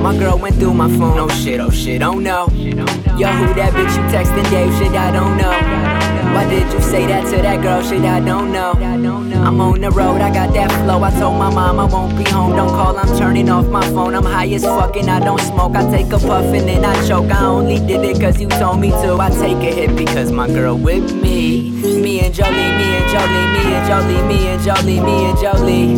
My 0.00 0.16
girl 0.16 0.38
went 0.38 0.56
through 0.56 0.74
my 0.74 0.88
phone, 0.98 1.18
oh 1.18 1.28
shit, 1.28 1.60
oh 1.60 1.70
shit, 1.70 2.02
oh 2.02 2.18
no. 2.18 2.48
Yo, 2.52 3.28
who 3.28 3.54
that 3.54 3.72
bitch 3.72 3.96
you 3.96 4.02
texting 4.12 4.48
Dave? 4.50 4.72
Shit, 4.78 4.92
I 4.92 5.10
don't 5.10 5.36
know. 5.36 6.05
Why 6.36 6.46
did 6.50 6.70
you 6.70 6.82
say 6.82 7.06
that 7.06 7.24
to 7.30 7.40
that 7.40 7.62
girl? 7.62 7.80
Shit, 7.80 8.02
I 8.02 8.20
don't 8.20 8.52
know. 8.52 8.72
I'm 8.72 9.58
on 9.58 9.80
the 9.80 9.90
road, 9.90 10.20
I 10.20 10.30
got 10.30 10.52
that 10.52 10.70
flow. 10.84 11.02
I 11.02 11.10
told 11.18 11.38
my 11.38 11.48
mom 11.48 11.80
I 11.80 11.86
won't 11.86 12.14
be 12.14 12.24
home. 12.24 12.54
Don't 12.54 12.68
call, 12.68 12.98
I'm 12.98 13.08
turning 13.16 13.48
off 13.48 13.66
my 13.68 13.80
phone. 13.94 14.14
I'm 14.14 14.22
high 14.22 14.52
as 14.52 14.62
fuck 14.62 14.96
and 14.96 15.08
I 15.08 15.18
don't 15.18 15.40
smoke. 15.40 15.74
I 15.74 15.90
take 15.90 16.12
a 16.12 16.18
puff 16.18 16.44
and 16.44 16.68
then 16.68 16.84
I 16.84 17.08
choke. 17.08 17.30
I 17.30 17.42
only 17.46 17.78
did 17.78 18.04
it 18.04 18.20
cause 18.20 18.38
you 18.38 18.48
told 18.48 18.80
me 18.80 18.90
to. 18.90 19.16
I 19.18 19.30
take 19.30 19.56
a 19.56 19.72
hit 19.74 19.96
because 19.96 20.30
my 20.30 20.46
girl 20.46 20.76
with 20.76 21.10
me. 21.14 21.70
Me 22.02 22.20
and 22.20 22.34
Jolie, 22.34 22.50
me 22.50 22.96
and 22.98 23.10
Jolie, 23.10 23.46
me 23.54 23.62
and 23.72 23.88
Jolie, 23.88 24.22
me 24.28 24.48
and 24.48 24.62
Jolie, 24.62 25.00
me 25.00 25.24
and 25.24 25.38
Jolie. 25.40 25.94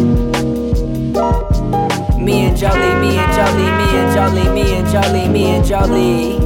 Me 2.23 2.47
and 2.47 2.57
Jolie, 2.57 2.95
me 3.03 3.19
and 3.19 3.33
Jolie, 3.35 3.73
me 3.79 3.87
and 3.99 4.15
Jolie, 4.15 4.49
me 4.55 4.77
and 4.77 4.87
Jolie, 4.89 5.29
me 5.29 5.45
and 5.57 5.65
Jolie. 5.67 6.38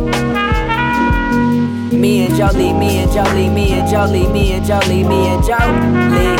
Me 2.02 2.26
and 2.26 2.34
Jolie, 2.34 2.72
me 2.72 2.98
and 2.98 3.12
Jolie, 3.12 3.48
me 3.48 3.74
and 3.74 3.88
Jolie, 3.88 4.26
me 4.26 4.54
and 4.54 4.66
Jolie, 4.66 5.04
me 5.04 5.28
and 5.28 5.44
Jolie. 5.44 6.36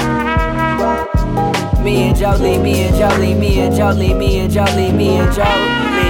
Me 1.84 2.08
and 2.08 2.16
Jolie, 2.16 2.58
me 2.58 2.82
and 2.82 2.96
Jolie, 2.96 3.34
me 3.34 3.60
and 3.60 3.76
Jolie, 3.76 4.12
me 4.12 4.40
and 4.40 4.52
Jolie, 4.52 4.90
me 4.90 5.18
and 5.18 5.32
Jolie. 5.32 6.02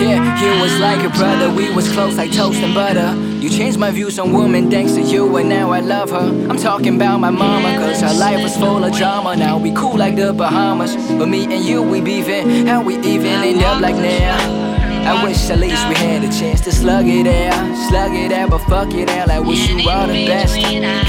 Yeah, 0.00 0.40
you 0.40 0.62
was 0.62 0.80
like 0.80 1.04
a 1.04 1.10
brother, 1.10 1.50
we 1.54 1.70
was 1.74 1.92
close 1.92 2.16
like 2.16 2.32
toast 2.32 2.56
and 2.60 2.74
butter. 2.74 3.14
You 3.38 3.50
changed 3.50 3.78
my 3.78 3.90
views 3.90 4.18
on 4.18 4.32
women 4.32 4.70
thanks 4.70 4.94
to 4.94 5.02
you, 5.02 5.36
and 5.36 5.50
now 5.50 5.72
I 5.72 5.80
love 5.80 6.08
her. 6.08 6.48
I'm 6.48 6.56
talking 6.56 6.96
about 6.96 7.18
my 7.18 7.28
mama, 7.28 7.76
cause 7.76 8.00
her 8.00 8.14
life 8.18 8.42
was 8.42 8.56
full 8.56 8.82
of 8.82 8.96
drama. 8.96 9.36
Now 9.36 9.58
we 9.58 9.72
cool 9.72 9.94
like 9.94 10.16
the 10.16 10.32
Bahamas. 10.32 10.96
But 11.18 11.26
me 11.28 11.44
and 11.44 11.62
you, 11.62 11.82
we 11.82 12.00
beefing, 12.00 12.66
and 12.66 12.86
we 12.86 12.96
even 12.96 13.26
end 13.26 13.62
up 13.62 13.82
like 13.82 13.96
now. 13.96 14.55
I 15.06 15.22
wish 15.22 15.48
at 15.50 15.60
least 15.60 15.86
we 15.88 15.94
had 15.94 16.24
a 16.24 16.28
chance 16.28 16.60
to 16.62 16.72
slug 16.72 17.06
it 17.06 17.28
out, 17.28 17.88
slug 17.88 18.12
it 18.12 18.32
out, 18.32 18.50
but 18.50 18.58
fuck 18.64 18.92
it 18.92 19.08
out. 19.08 19.30
I 19.30 19.38
wish 19.38 19.68
you 19.68 19.88
all 19.88 20.08
the 20.08 20.26
best. 20.26 20.56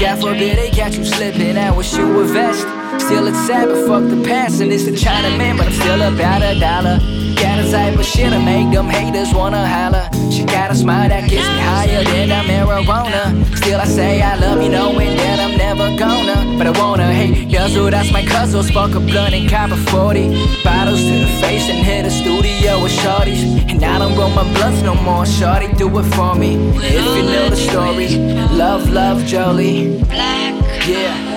God 0.00 0.20
forbid 0.20 0.56
they 0.56 0.70
catch 0.70 0.96
you 0.96 1.04
slipping. 1.04 1.56
I 1.56 1.72
wish 1.72 1.92
you 1.96 2.20
a 2.20 2.24
vest. 2.24 2.60
Still 3.04 3.26
it's 3.26 3.38
sad, 3.46 3.68
but 3.68 3.86
fuck 3.88 4.08
the 4.08 4.22
past, 4.22 4.60
and 4.60 4.72
it's 4.72 4.84
the 4.84 4.96
China 4.96 5.36
man, 5.36 5.56
but 5.56 5.66
I'm 5.66 5.72
still 5.72 6.00
about 6.00 6.42
a 6.42 6.58
dollar. 6.60 7.00
Got 7.42 7.58
a 7.64 7.70
type 7.70 7.98
of 7.98 8.04
shit 8.04 8.30
to 8.30 8.38
make 8.38 8.70
them 8.72 8.86
haters 8.86 9.34
wanna 9.34 9.66
holler. 9.66 10.08
She 10.30 10.44
got 10.44 10.70
a 10.70 10.76
smile 10.76 11.08
that 11.08 11.28
gets 11.28 11.48
me 11.48 11.58
higher 11.58 12.04
than 12.04 12.30
a 12.30 12.42
marijuana. 12.48 13.56
Still 13.56 13.80
I 13.80 13.84
say 13.84 14.22
I 14.22 14.36
love 14.36 14.62
you, 14.62 14.68
knowing 14.68 15.16
that 15.16 15.40
I'm 15.40 15.56
never 15.56 15.96
gonna. 15.98 16.47
But 16.58 16.66
I 16.66 16.70
wanna 16.80 17.12
hate 17.12 17.52
guzzle, 17.52 17.88
that's 17.90 18.12
my 18.12 18.24
cousin. 18.24 18.64
Spark 18.64 18.94
a 18.96 19.00
blunt 19.00 19.32
and 19.32 19.48
cop 19.48 19.70
a 19.70 19.76
40. 19.76 20.28
Bottles 20.64 21.00
to 21.00 21.14
the 21.24 21.30
face 21.40 21.68
and 21.70 21.78
hit 21.86 22.02
the 22.02 22.10
studio 22.10 22.82
with 22.82 22.92
shorties. 22.92 23.42
And 23.70 23.82
I 23.84 23.98
don't 24.00 24.16
roll 24.18 24.30
my 24.30 24.42
blunts 24.54 24.82
no 24.82 24.94
more, 24.94 25.24
shorty, 25.24 25.68
do 25.74 25.86
it 25.98 26.06
for 26.16 26.34
me. 26.34 26.56
If 26.76 27.16
you 27.16 27.22
know 27.22 27.48
the 27.48 27.56
story, 27.56 28.08
love, 28.56 28.90
love, 28.90 29.24
Jolie. 29.24 29.98
Yeah. 30.08 30.86
Yeah. 30.88 31.27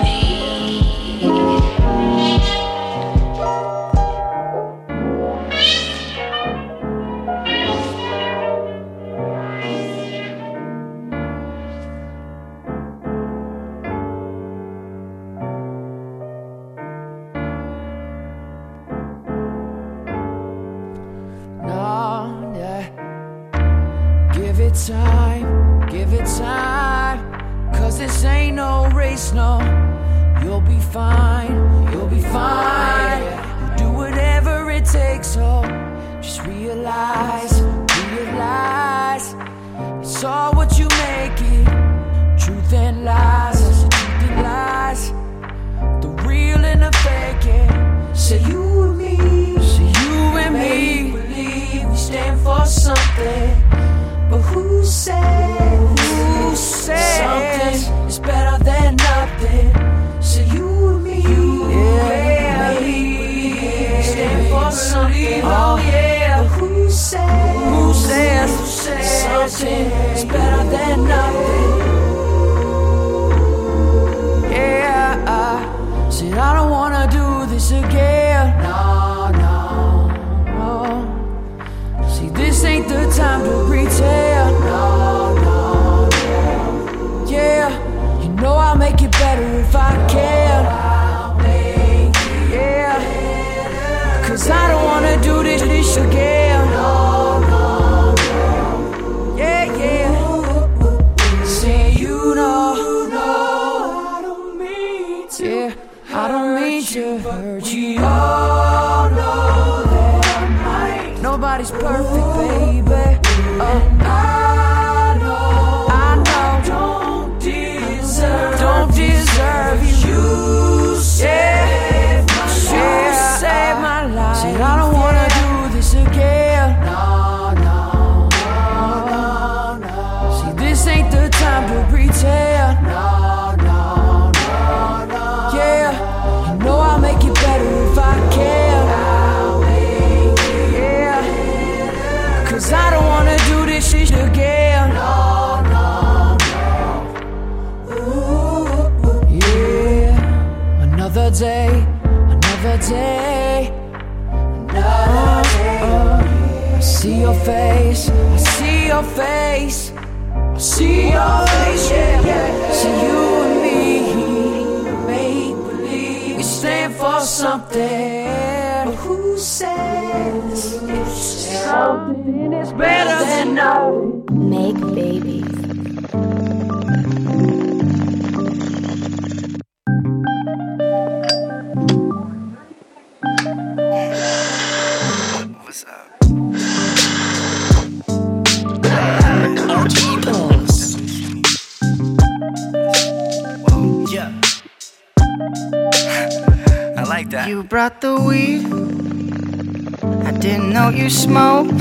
You 201.02 201.10
smoked. 201.10 201.72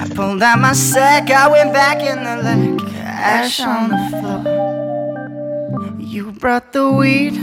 I 0.00 0.06
pulled 0.14 0.42
out 0.42 0.58
my 0.60 0.74
sack. 0.74 1.30
I 1.30 1.48
went 1.48 1.72
back 1.72 2.02
in 2.02 2.22
the 2.24 2.36
lake. 2.44 2.94
Ash 2.96 3.60
on 3.60 3.88
the 3.88 3.96
floor. 4.10 5.96
You 5.98 6.32
brought 6.32 6.72
the 6.72 6.92
weed. 6.92 7.36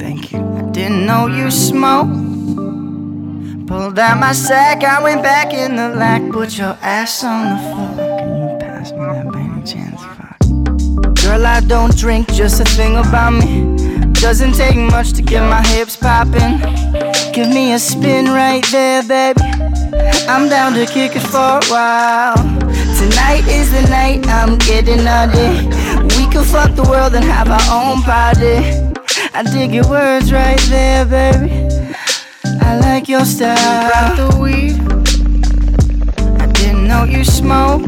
Thank 0.00 0.32
you. 0.32 0.40
I 0.40 0.62
didn't 0.72 1.06
know 1.06 1.28
you 1.28 1.52
smoked. 1.52 2.16
Pulled 3.68 3.98
out 3.98 4.18
my 4.18 4.32
sack. 4.32 4.82
I 4.82 5.00
went 5.02 5.22
back 5.22 5.54
in 5.54 5.76
the 5.76 5.90
lack. 5.90 6.22
Put 6.32 6.58
your 6.58 6.76
ass 6.82 7.22
on 7.22 7.44
the 7.50 7.58
floor. 7.62 7.96
Can 8.18 8.50
you 8.50 8.58
pass 8.58 8.90
me 8.90 8.98
that 8.98 9.32
by 9.32 9.40
any 9.40 9.62
chance? 9.64 10.02
Fuck. 10.02 10.38
Girl, 11.22 11.46
I 11.46 11.60
don't 11.60 11.96
drink, 11.96 12.26
just 12.32 12.60
a 12.60 12.64
thing 12.64 12.96
about 12.96 13.34
me. 13.34 13.76
Doesn't 14.14 14.54
take 14.54 14.76
much 14.76 15.12
to 15.12 15.22
get 15.22 15.42
my 15.48 15.62
hips 15.68 15.94
poppin'. 15.96 17.07
Give 17.32 17.48
me 17.48 17.72
a 17.72 17.78
spin 17.78 18.26
right 18.26 18.64
there, 18.72 19.02
baby. 19.02 19.40
I'm 20.28 20.48
down 20.48 20.72
to 20.74 20.86
kick 20.86 21.14
it 21.14 21.20
for 21.20 21.38
a 21.38 21.64
while. 21.68 22.36
Tonight 22.98 23.44
is 23.46 23.70
the 23.70 23.82
night 23.88 24.26
I'm 24.26 24.58
getting 24.58 25.04
naughty. 25.04 25.68
We 26.16 26.26
can 26.32 26.44
fuck 26.44 26.74
the 26.74 26.82
world 26.82 27.14
and 27.14 27.24
have 27.24 27.48
our 27.48 27.62
own 27.70 28.02
party. 28.02 28.58
I 29.34 29.42
dig 29.44 29.72
your 29.72 29.88
words 29.88 30.32
right 30.32 30.58
there, 30.68 31.04
baby. 31.04 31.68
I 32.60 32.78
like 32.80 33.08
your 33.08 33.24
style. 33.24 33.88
Brought 33.88 34.16
the 34.16 34.38
weed. 34.40 34.80
I 36.40 36.46
didn't 36.52 36.88
know 36.88 37.04
you 37.04 37.24
smoke. 37.24 37.82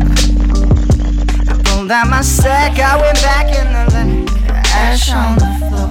I 1.48 1.60
pulled 1.64 1.90
out 1.90 2.08
my 2.08 2.22
sack. 2.22 2.78
I 2.78 3.00
went 3.00 3.20
back 3.22 3.46
in 3.46 3.72
the 3.72 3.84
lake. 3.96 4.30
Ash 4.74 5.10
on 5.12 5.36
the 5.38 5.50
floor. 5.66 5.90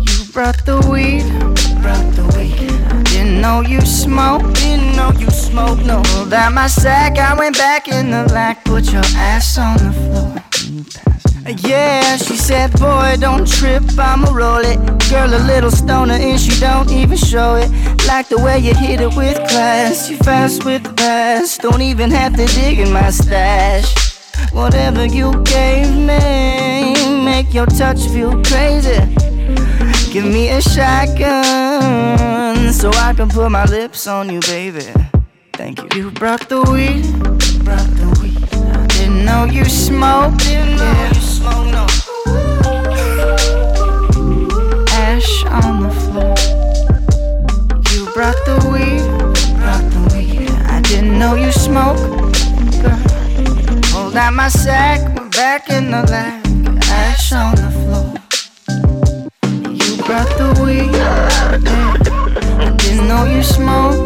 You 0.00 0.32
brought 0.32 0.64
the 0.66 0.80
weed. 0.90 1.53
Brought 1.84 2.14
the 2.16 2.24
weed. 2.34 2.70
I 2.88 3.02
didn't 3.02 3.42
know 3.42 3.60
you 3.60 3.82
smoke. 3.82 4.40
Didn't 4.54 4.96
know 4.96 5.12
you 5.18 5.28
smoke. 5.28 5.80
No. 5.84 6.00
Pulled 6.02 6.32
out 6.32 6.54
my 6.54 6.66
sack. 6.66 7.18
I 7.18 7.38
went 7.38 7.58
back 7.58 7.88
in 7.88 8.10
the 8.10 8.24
lack. 8.32 8.64
Put 8.64 8.90
your 8.90 9.02
ass 9.16 9.58
on 9.58 9.76
the 9.76 9.92
floor. 9.92 10.44
Yeah, 11.68 12.16
she 12.16 12.38
said, 12.38 12.72
boy, 12.80 13.16
don't 13.20 13.46
trip, 13.46 13.82
I'ma 13.98 14.32
roll 14.32 14.64
it. 14.64 14.78
Girl, 15.10 15.28
a 15.28 15.42
little 15.44 15.70
stoner, 15.70 16.14
and 16.14 16.40
she 16.40 16.58
don't 16.58 16.90
even 16.90 17.18
show 17.18 17.56
it. 17.56 17.70
Like 18.06 18.30
the 18.30 18.38
way 18.38 18.58
you 18.60 18.74
hit 18.74 19.02
it 19.02 19.14
with 19.14 19.36
class. 19.50 20.08
You 20.08 20.16
fast 20.16 20.64
with 20.64 20.84
the 20.84 21.58
don't 21.60 21.82
even 21.82 22.10
have 22.12 22.34
to 22.36 22.46
dig 22.46 22.78
in 22.78 22.90
my 22.90 23.10
stash. 23.10 23.94
Whatever 24.54 25.04
you 25.04 25.32
gave 25.44 25.90
me, 25.94 27.22
make 27.22 27.52
your 27.52 27.66
touch 27.66 28.00
feel 28.08 28.42
crazy. 28.44 29.23
Give 30.14 30.26
me 30.26 30.48
a 30.50 30.60
shotgun 30.62 31.32
so 32.72 32.88
I 32.90 33.14
can 33.14 33.28
put 33.28 33.50
my 33.50 33.64
lips 33.64 34.06
on 34.06 34.30
you, 34.30 34.38
baby. 34.42 34.86
Thank 35.54 35.80
you. 35.82 35.88
You 35.96 36.12
brought 36.12 36.48
the 36.48 36.62
weed, 36.70 37.02
brought 37.64 37.90
the 37.98 38.06
weed. 38.22 38.38
I 38.76 38.86
didn't 38.86 39.24
know 39.24 39.46
you 39.46 39.64
smoked, 39.64 40.38
didn't 40.38 40.76
know 40.76 41.08
you 41.08 41.14
smoked, 41.20 41.68
no. 41.74 41.86
Ash 44.92 45.44
on 45.46 45.82
the 45.82 45.90
floor. 45.90 46.36
You 47.90 48.06
brought 48.14 48.38
the 48.46 48.54
weed, 48.70 49.02
brought 49.58 49.84
the 49.90 50.00
weed. 50.14 50.48
I 50.70 50.80
didn't 50.82 51.18
know 51.18 51.34
you 51.34 51.50
smoked, 51.50 51.98
girl. 52.80 53.02
Pulled 53.90 54.16
out 54.16 54.32
my 54.32 54.46
sack, 54.46 55.00
went 55.18 55.34
back 55.34 55.70
in 55.70 55.90
the 55.90 56.02
lab. 56.04 56.46
Ash 56.84 57.32
on 57.32 57.56
the 57.56 57.68
floor 57.82 58.14
brought 60.06 60.28
the 60.36 60.48
weed. 60.62 60.94
I 62.60 62.76
didn't 62.76 63.08
know 63.08 63.24
you 63.24 63.42
smoke. 63.42 63.96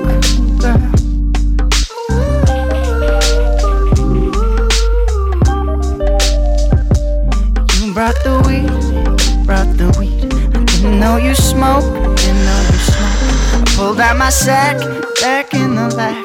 You 7.74 7.92
brought 7.92 8.14
the 8.22 8.34
weed, 8.46 8.70
brought 9.44 9.76
the 9.76 9.88
weed. 9.98 10.32
I 10.54 10.64
didn't 10.64 11.00
know 11.00 11.16
you 11.16 11.34
smoke, 11.34 11.84
didn't 12.16 12.44
know 12.44 12.60
you 12.70 12.78
smoke. 12.78 13.18
I 13.54 13.64
pulled 13.76 14.00
out 14.00 14.16
my 14.16 14.30
sack, 14.30 14.76
back 15.20 15.52
in 15.54 15.74
the 15.74 15.88
back, 15.96 16.24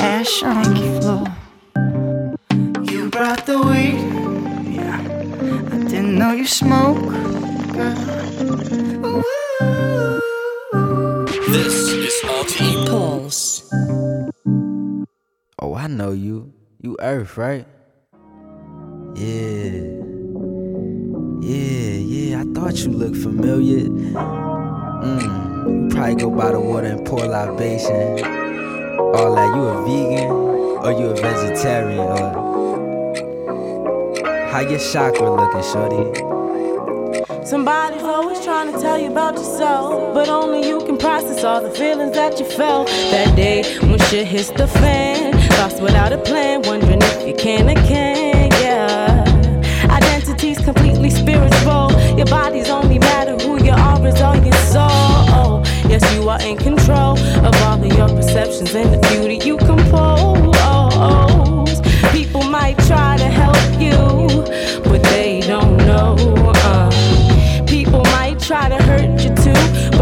ash 0.00 0.42
on 0.42 0.74
the 0.74 1.00
floor. 1.00 1.26
You 2.90 3.08
brought 3.08 3.46
the 3.46 3.58
weed, 3.58 4.00
yeah. 4.74 4.98
I 5.70 5.88
didn't 5.88 6.18
know 6.18 6.32
you 6.32 6.46
smoke. 6.46 7.41
This 7.72 7.88
is 11.88 12.12
RTE 12.22 12.86
Pulse. 12.86 13.72
Oh, 15.58 15.74
I 15.74 15.86
know 15.86 16.12
you. 16.12 16.52
You 16.82 16.98
Earth, 17.00 17.38
right? 17.38 17.64
Yeah. 19.14 19.80
Yeah, 21.40 21.96
yeah, 21.96 22.42
I 22.42 22.44
thought 22.52 22.76
you 22.84 22.90
looked 22.90 23.16
familiar. 23.16 23.88
Mmm, 23.88 25.88
you 25.88 25.96
probably 25.96 26.14
go 26.16 26.30
by 26.30 26.52
the 26.52 26.60
water 26.60 26.88
and 26.88 27.06
pour 27.06 27.24
libation. 27.24 28.22
All 29.14 29.34
that, 29.34 29.56
you 29.56 29.62
a 29.62 29.82
vegan 29.86 30.30
or 30.30 30.92
you 30.92 31.06
a 31.06 31.14
vegetarian 31.14 32.00
or 32.00 32.50
how 34.50 34.60
your 34.60 34.78
chakra 34.78 35.30
looking, 35.34 35.62
shorty? 35.62 36.41
Somebody's 37.52 38.02
always 38.02 38.42
trying 38.42 38.72
to 38.72 38.80
tell 38.80 38.98
you 38.98 39.10
about 39.10 39.34
yourself, 39.34 40.14
but 40.14 40.30
only 40.30 40.66
you 40.66 40.78
can 40.86 40.96
process 40.96 41.44
all 41.44 41.60
the 41.60 41.68
feelings 41.68 42.14
that 42.14 42.38
you 42.38 42.46
felt 42.46 42.86
that 42.86 43.36
day 43.36 43.62
when 43.80 43.98
shit 43.98 44.26
hits 44.26 44.48
the 44.52 44.66
fan. 44.66 45.32
Lost 45.58 45.82
without 45.82 46.14
a 46.14 46.16
plan, 46.16 46.62
wondering 46.62 47.02
if 47.02 47.28
you 47.28 47.34
can 47.34 47.68
or 47.68 47.74
can't, 47.86 48.50
yeah. 48.54 49.22
Identity's 49.90 50.64
completely 50.64 51.10
spiritual. 51.10 51.92
Your 52.16 52.24
body's 52.24 52.70
only 52.70 52.98
matter, 52.98 53.36
who 53.36 53.62
you 53.62 53.72
are 53.72 54.06
is 54.06 54.18
all 54.22 54.34
your 54.34 54.54
soul. 54.72 55.62
Yes, 55.90 56.02
you 56.14 56.26
are 56.30 56.40
in 56.40 56.56
control 56.56 57.18
of 57.18 57.54
all 57.64 57.84
of 57.84 57.92
your 57.98 58.08
perceptions 58.08 58.74
and 58.74 58.94
the 58.94 59.08
beauty 59.10 59.46
you 59.46 59.58
compose. 59.58 60.56
People 62.12 62.44
might 62.44 62.78
try 62.86 63.18
to 63.18 63.28
help 63.28 63.78
you, 63.78 64.42
but 64.84 65.02
they 65.02 65.42
don't 65.46 65.76
know. 65.76 66.41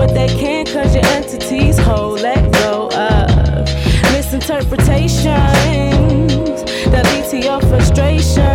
But 0.01 0.15
they 0.15 0.29
can't 0.29 0.67
cause 0.67 0.95
your 0.95 1.05
entity's 1.05 1.77
whole. 1.77 2.13
Let 2.13 2.51
go 2.53 2.89
of 2.89 3.67
misinterpretations 4.15 6.65
that 6.91 7.05
lead 7.13 7.27
to 7.33 7.39
your 7.39 7.61
frustration. 7.61 8.55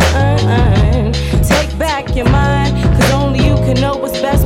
Take 1.44 1.78
back 1.78 2.16
your 2.16 2.28
mind, 2.30 2.74
cause 2.98 3.12
only 3.12 3.46
you 3.46 3.54
can 3.66 3.80
know 3.80 3.96
what's 3.96 4.20
best 4.20 4.45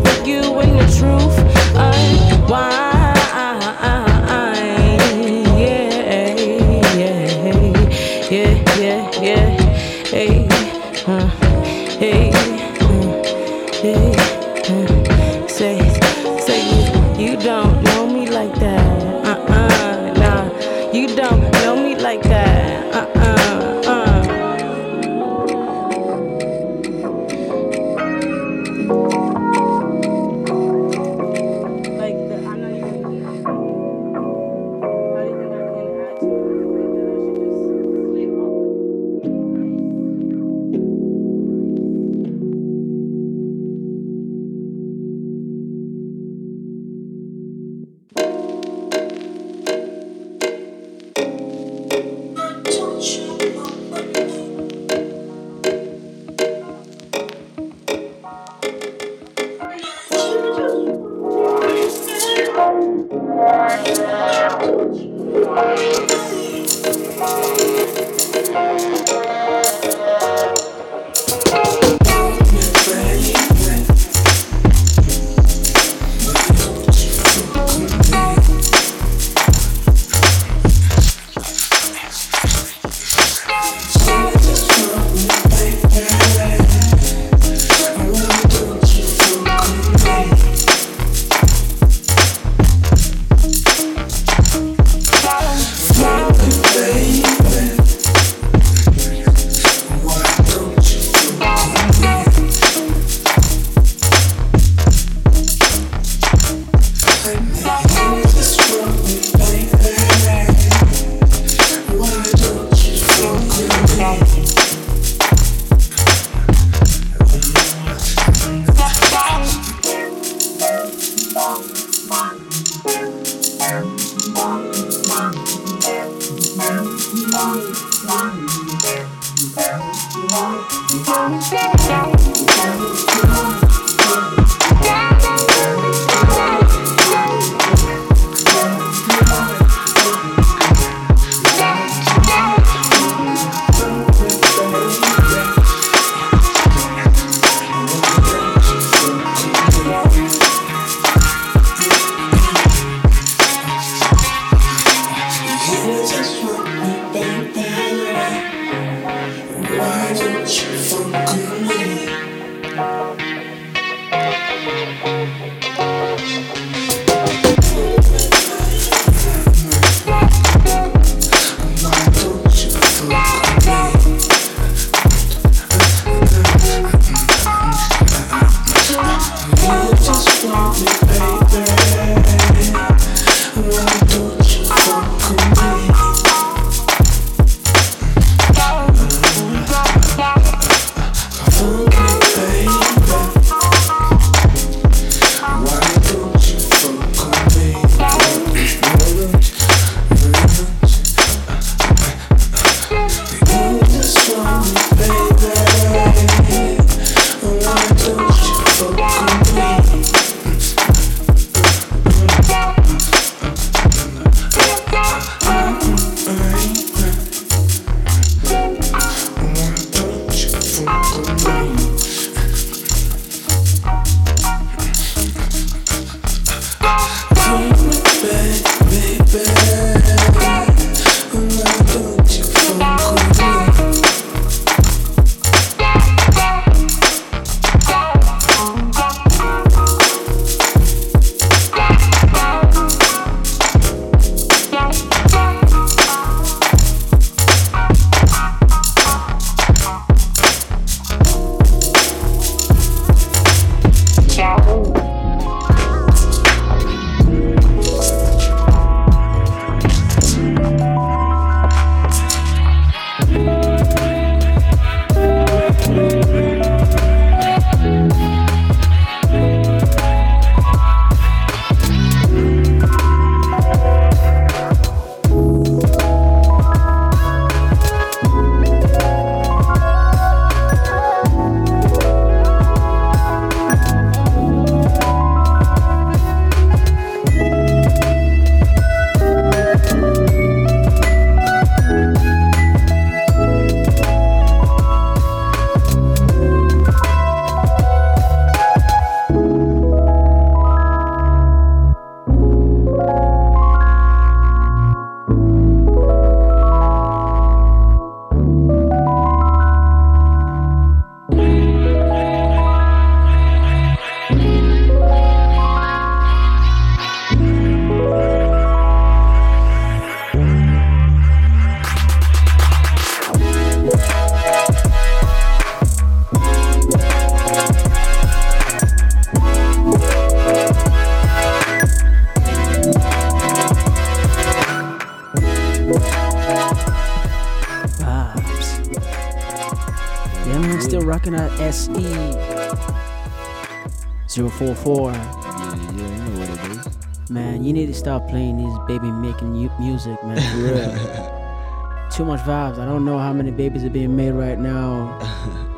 044. 344.85 345.13
Yeah, 345.13 345.19
yeah, 345.19 345.75
you 345.93 346.09
know 346.09 346.39
what 346.39 346.49
it 346.49 346.87
is. 346.87 347.31
Man, 347.31 347.65
you 347.65 347.73
need 347.73 347.87
to 347.87 347.95
stop 347.95 348.29
playing 348.29 348.57
these 348.57 348.79
baby 348.87 349.11
making 349.11 349.53
mu- 349.53 349.71
music, 349.79 350.23
man. 350.25 350.41
For 350.41 350.59
real. 350.75 351.41
too 352.11 352.25
much 352.25 352.41
vibes. 352.41 352.79
I 352.79 352.85
don't 352.85 353.05
know 353.05 353.19
how 353.19 353.33
many 353.33 353.51
babies 353.51 353.85
are 353.85 353.91
being 353.91 354.17
made 354.17 354.33
right 354.33 354.59
now. 354.59 355.19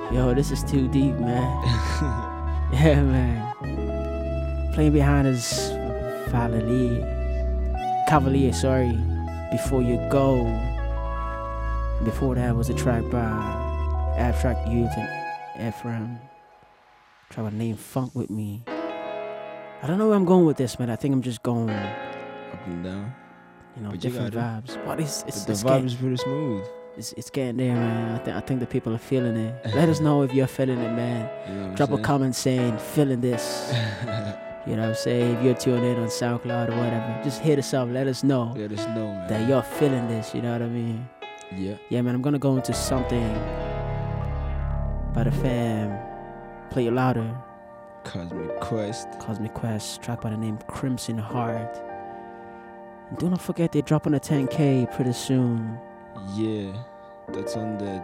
Yo, 0.12 0.34
this 0.34 0.50
is 0.50 0.62
too 0.64 0.88
deep, 0.88 1.14
man. 1.16 1.42
yeah, 2.72 3.02
man. 3.02 4.72
Playing 4.74 4.92
behind 4.92 5.28
us, 5.28 5.68
Cavalier. 6.30 7.04
Cavalier, 8.08 8.52
sorry. 8.52 8.98
Before 9.50 9.82
you 9.82 9.96
go. 10.10 10.44
Before 12.04 12.34
that 12.34 12.56
was 12.56 12.70
a 12.70 12.74
track 12.74 13.08
by 13.10 13.28
Abstract 14.16 14.68
Youth 14.68 14.90
and 14.96 15.68
Ephraim. 15.68 16.18
Try 17.30 17.48
to 17.48 17.54
name 17.54 17.76
Funk 17.76 18.14
with 18.14 18.30
me. 18.30 18.64
I 19.82 19.86
don't 19.88 19.98
know 19.98 20.06
where 20.08 20.16
I'm 20.16 20.24
going 20.24 20.44
with 20.46 20.56
this, 20.56 20.78
man. 20.78 20.90
I 20.90 20.96
think 20.96 21.12
I'm 21.14 21.22
just 21.22 21.42
going, 21.42 21.68
Up 21.70 22.66
and 22.66 22.84
down. 22.84 23.14
you 23.76 23.82
know, 23.82 23.90
But 23.90 24.00
different 24.00 24.32
got 24.34 24.64
vibes. 24.64 24.84
But 24.86 25.00
it's 25.00 25.24
it's, 25.26 25.40
But 25.40 25.46
the 25.46 25.52
it's 25.52 25.62
vibe 25.62 25.66
getting, 25.68 25.86
is 25.86 25.94
pretty 25.94 26.16
smooth. 26.18 26.64
it's, 26.96 27.12
it's 27.14 27.30
getting 27.30 27.56
there, 27.56 27.74
man. 27.74 28.14
I 28.14 28.18
think 28.18 28.36
I 28.36 28.40
think 28.40 28.60
the 28.60 28.66
people 28.66 28.94
are 28.94 28.98
feeling 28.98 29.36
it. 29.36 29.74
Let 29.74 29.88
us 29.88 29.98
know 30.00 30.22
if 30.22 30.32
you're 30.32 30.46
feeling 30.46 30.78
it, 30.78 30.92
man. 30.92 31.28
You 31.48 31.54
know 31.68 31.74
Drop 31.74 31.90
a 31.90 31.98
comment 31.98 32.36
saying 32.36 32.78
feeling 32.78 33.20
this. 33.20 33.72
you 34.66 34.76
know 34.76 34.82
what 34.82 34.88
I'm 34.90 34.94
saying? 34.94 35.36
If 35.38 35.42
you're 35.44 35.54
tuning 35.54 35.84
in 35.90 35.98
on 35.98 36.06
SoundCloud 36.08 36.68
or 36.68 36.76
whatever, 36.76 37.20
just 37.24 37.40
hit 37.42 37.58
us 37.58 37.74
up. 37.74 37.88
Let 37.90 38.06
us 38.06 38.22
know 38.22 38.52
Let 38.56 38.70
us 38.72 38.86
know, 38.94 39.06
man. 39.14 39.28
that 39.28 39.48
you're 39.48 39.62
feeling 39.64 40.06
this. 40.06 40.32
You 40.34 40.42
know 40.42 40.52
what 40.52 40.62
I 40.62 40.68
mean? 40.68 41.08
Yeah. 41.56 41.74
Yeah, 41.90 42.02
man. 42.02 42.14
I'm 42.14 42.22
gonna 42.22 42.38
go 42.38 42.54
into 42.56 42.72
something 42.72 43.34
by 45.12 45.24
the 45.24 45.32
fam. 45.32 45.98
Play 46.70 46.86
it 46.86 46.92
louder. 46.92 47.28
Cosmic 48.04 48.60
Quest. 48.60 49.08
Cosmic 49.20 49.54
Quest, 49.54 50.02
track 50.02 50.20
by 50.20 50.30
the 50.30 50.36
name 50.36 50.58
Crimson 50.66 51.18
Heart. 51.18 51.82
And 53.10 53.18
do 53.18 53.28
not 53.28 53.40
forget 53.40 53.72
they're 53.72 53.82
dropping 53.82 54.14
a 54.14 54.20
10k 54.20 54.94
pretty 54.94 55.12
soon. 55.12 55.78
Yeah. 56.34 56.72
That's 57.28 57.56
on 57.56 57.78
the. 57.78 58.02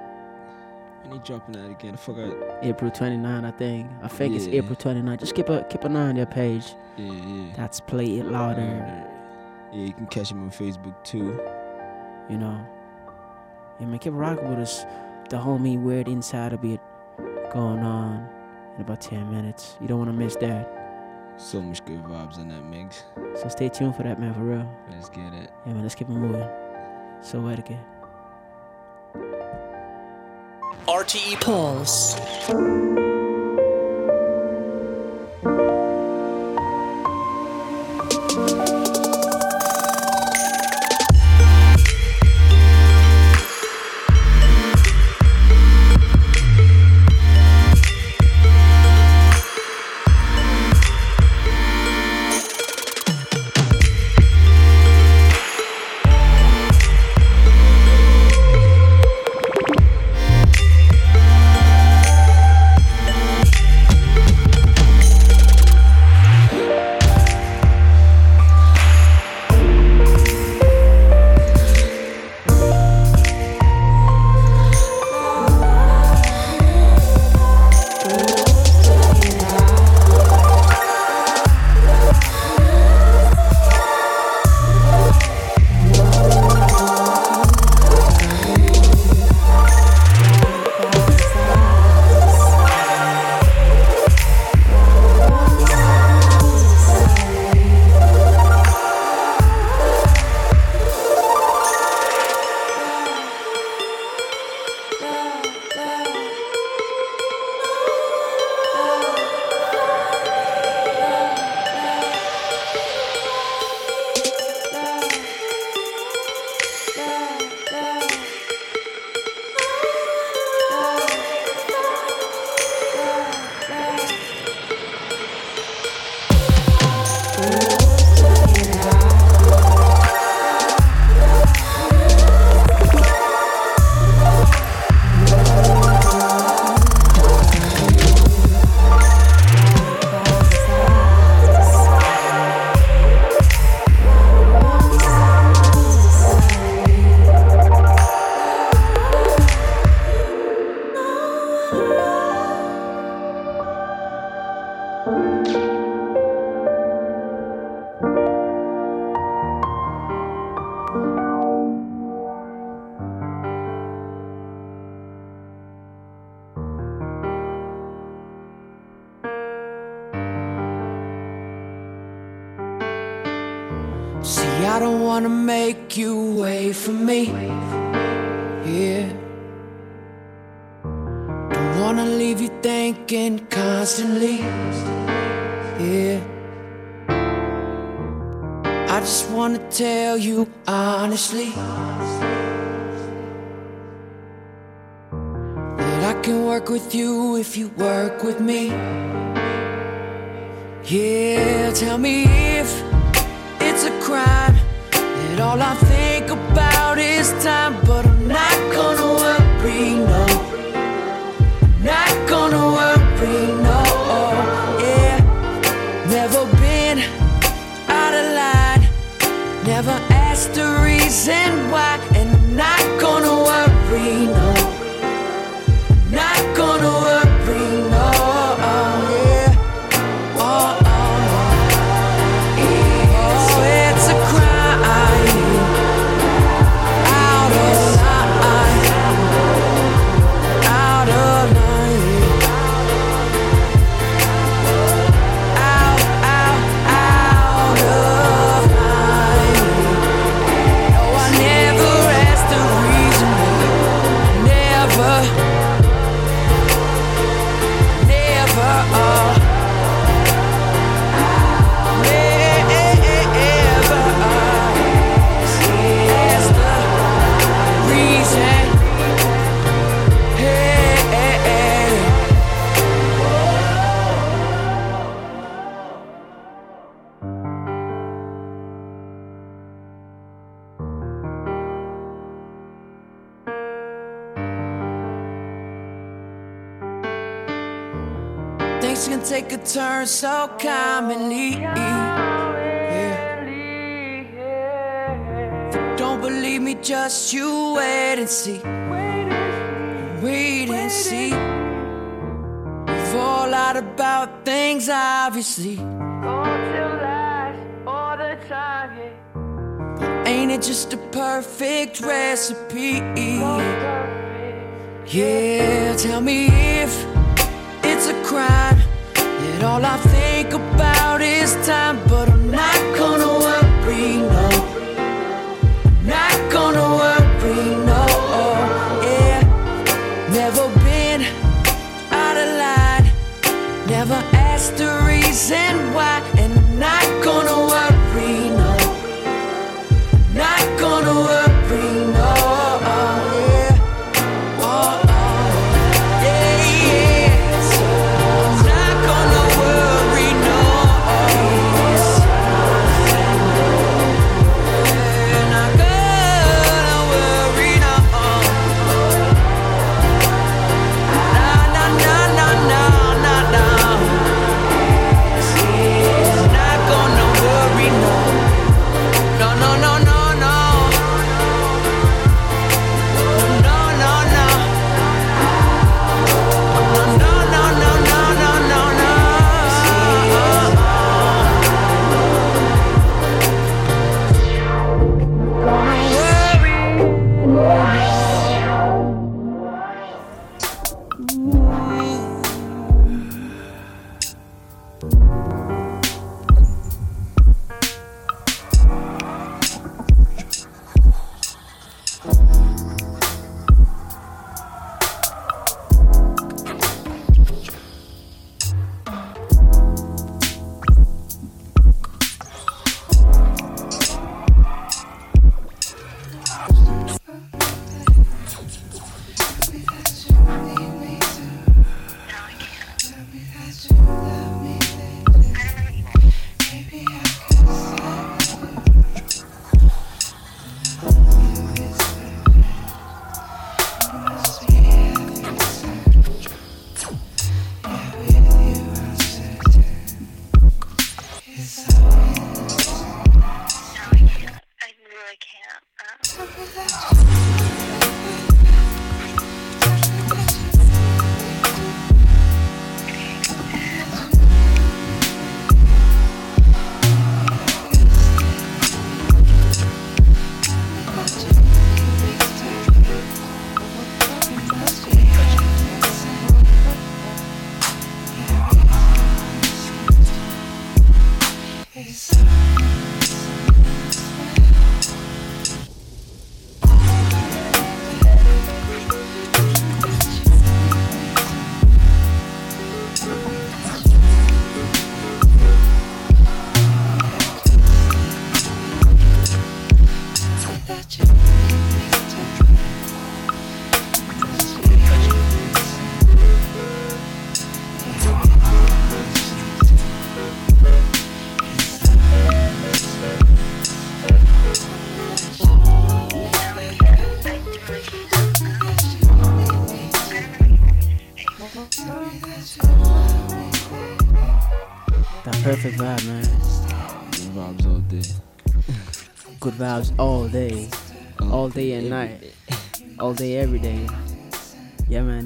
When 1.02 1.12
he 1.12 1.18
dropping 1.24 1.54
that 1.54 1.70
again? 1.70 1.94
I 1.94 1.96
forgot. 1.96 2.34
April 2.62 2.90
29, 2.90 3.44
I 3.44 3.50
think. 3.52 3.90
I 4.02 4.08
think 4.08 4.34
it's 4.34 4.46
April 4.46 4.76
29. 4.76 5.18
Just 5.18 5.34
keep 5.34 5.48
a 5.48 5.64
keep 5.64 5.84
an 5.84 5.96
eye 5.96 6.08
on 6.08 6.16
their 6.16 6.26
page. 6.26 6.74
Yeah, 6.96 7.12
yeah. 7.12 7.52
That's 7.56 7.80
Play 7.80 8.18
It 8.18 8.26
Louder. 8.26 9.06
Yeah, 9.72 9.84
you 9.84 9.92
can 9.92 10.06
catch 10.06 10.30
him 10.30 10.42
on 10.42 10.50
Facebook 10.50 10.94
too. 11.04 11.40
You 12.28 12.38
know. 12.38 12.66
Yeah, 13.80 13.86
man, 13.86 13.98
keep 13.98 14.12
rocking 14.14 14.48
with 14.48 14.58
us. 14.58 14.84
The 15.30 15.36
homie 15.36 15.80
Weird 15.80 16.08
Inside 16.08 16.52
will 16.52 16.58
be 16.58 16.78
going 17.52 17.80
on 17.80 18.28
in 18.78 18.84
about 18.84 19.00
10 19.00 19.30
minutes. 19.30 19.76
You 19.80 19.88
don't 19.88 19.98
want 19.98 20.10
to 20.10 20.16
miss 20.16 20.36
that. 20.36 21.34
So 21.36 21.60
much 21.60 21.84
good 21.84 22.02
vibes 22.04 22.38
in 22.38 22.48
that 22.48 22.64
mix. 22.64 23.04
So 23.40 23.48
stay 23.48 23.68
tuned 23.68 23.96
for 23.96 24.04
that, 24.04 24.18
man, 24.18 24.34
for 24.34 24.40
real. 24.40 24.68
Let's 24.90 25.08
get 25.08 25.32
it. 25.34 25.50
Yeah, 25.66 25.72
man, 25.72 25.82
let's 25.82 25.94
keep 25.94 26.08
it 26.08 26.12
moving. 26.12 26.48
So, 27.20 27.40
where 27.40 27.54
again? 27.54 27.84
RTE 30.86 31.40
Pulse. 31.40 32.14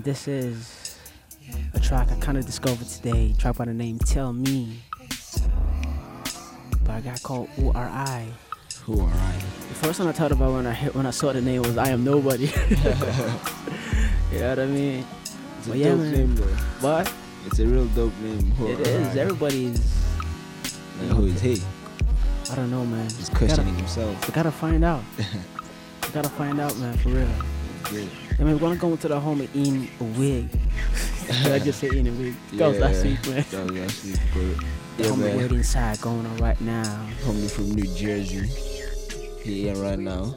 Yeah, 0.04 0.12
this 0.12 0.28
is 0.28 0.98
a 1.74 1.80
track 1.80 2.10
I 2.10 2.16
kind 2.16 2.36
of 2.38 2.44
discovered 2.46 2.86
today. 2.88 3.34
Track 3.38 3.56
by 3.56 3.66
the 3.66 3.74
name 3.74 3.98
Tell 3.98 4.32
Me. 4.32 4.80
By 6.84 6.98
a 6.98 7.00
guy 7.00 7.16
called 7.22 7.48
ORI. 7.58 8.26
Who 8.84 9.00
are 9.00 9.08
I? 9.12 9.32
The 9.68 9.74
first 9.74 10.00
one 10.00 10.08
I 10.08 10.12
thought 10.12 10.32
about 10.32 10.54
when 10.54 10.66
I 10.66 10.72
hit, 10.72 10.94
when 10.94 11.06
I 11.06 11.10
saw 11.10 11.32
the 11.32 11.40
name 11.40 11.62
was 11.62 11.78
I 11.78 11.88
Am 11.90 12.02
Nobody. 12.04 12.46
you 12.70 12.76
know 14.40 14.48
what 14.50 14.58
I 14.58 14.66
mean? 14.66 15.04
It's 15.58 15.66
a 15.66 15.70
But 15.70 15.78
yeah, 15.78 15.88
dope 15.90 15.98
man. 16.00 16.12
name 16.12 16.34
though. 16.36 16.44
What? 16.80 17.12
It's 17.46 17.58
a 17.60 17.66
real 17.66 17.86
dope 17.86 18.16
name. 18.20 18.50
Who 18.52 18.68
It 18.68 18.80
are 18.80 18.90
is. 18.90 19.16
I? 19.16 19.20
Everybody's. 19.20 20.02
Like, 21.00 21.10
who 21.10 21.26
is 21.26 21.40
he? 21.40 21.62
I 22.50 22.54
don't 22.56 22.70
know, 22.70 22.84
man. 22.84 23.04
He's 23.04 23.18
We 23.18 23.24
gotta- 23.34 23.38
questioning 23.46 23.74
himself. 23.76 24.28
We 24.28 24.34
gotta 24.34 24.50
find 24.50 24.84
out. 24.84 25.02
we 25.18 25.24
gotta 26.12 26.28
find 26.30 26.60
out, 26.60 26.76
man, 26.78 26.96
for 26.98 27.10
real. 27.10 27.28
Good. 27.84 28.08
I 28.42 28.44
mean, 28.44 28.54
we're 28.54 28.60
gonna 28.60 28.74
go 28.74 28.88
into 28.88 29.06
the 29.06 29.20
home 29.20 29.40
in 29.54 29.88
a 30.00 30.04
wig. 30.18 30.48
Did 31.44 31.52
I 31.52 31.60
just 31.60 31.78
say 31.78 31.96
in 31.96 32.08
a 32.08 32.10
wig? 32.10 32.34
That 32.54 32.66
was 32.70 32.78
last 32.80 33.04
week, 33.04 33.24
man. 33.28 33.44
That 33.52 33.66
was 33.66 33.78
last 33.78 34.04
week, 34.04 34.16
but 34.34 34.66
The 34.96 35.02
yeah, 35.04 35.08
home 35.10 35.20
man. 35.20 35.54
inside 35.54 36.00
going 36.00 36.26
on 36.26 36.36
right 36.38 36.60
now. 36.60 37.06
Homie 37.22 37.48
from 37.48 37.70
New 37.70 37.84
Jersey. 37.94 38.48
He 39.44 39.62
here 39.62 39.76
right 39.76 39.96
now. 39.96 40.34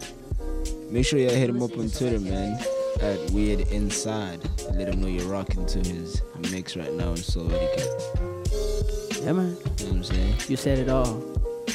Make 0.91 1.07
sure 1.07 1.17
you 1.17 1.31
hit 1.31 1.49
him 1.49 1.63
up 1.63 1.75
on 1.79 1.89
Twitter, 1.89 2.19
man. 2.19 2.59
At 3.01 3.31
Weird 3.31 3.61
Inside. 3.71 4.39
Let 4.75 4.89
him 4.89 5.01
know 5.01 5.07
you're 5.07 5.27
rocking 5.27 5.65
to 5.65 5.79
his 5.79 6.21
mix 6.51 6.77
right 6.77 6.93
now 6.93 7.09
on 7.09 7.15
Souletiquette. 7.17 9.25
Yeah, 9.25 9.31
man. 9.31 9.47
You 9.47 9.47
know 9.47 9.57
what 9.57 9.81
I'm 9.95 10.03
saying? 10.03 10.35
You 10.47 10.57
said 10.57 10.77
it 10.77 10.89
all. 10.89 11.23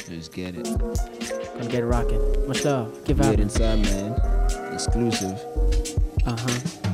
Just 0.07 0.31
get 0.31 0.55
it. 0.55 0.63
Gonna 0.63 1.67
get 1.67 1.83
it 1.83 1.87
rocking. 1.87 2.21
What's 2.47 2.65
up? 2.65 3.03
Give 3.03 3.19
out. 3.19 3.27
Weird. 3.27 3.41
Inside, 3.41 3.81
man. 3.81 4.73
Exclusive. 4.73 5.37
Uh 6.23 6.37
huh. 6.37 6.90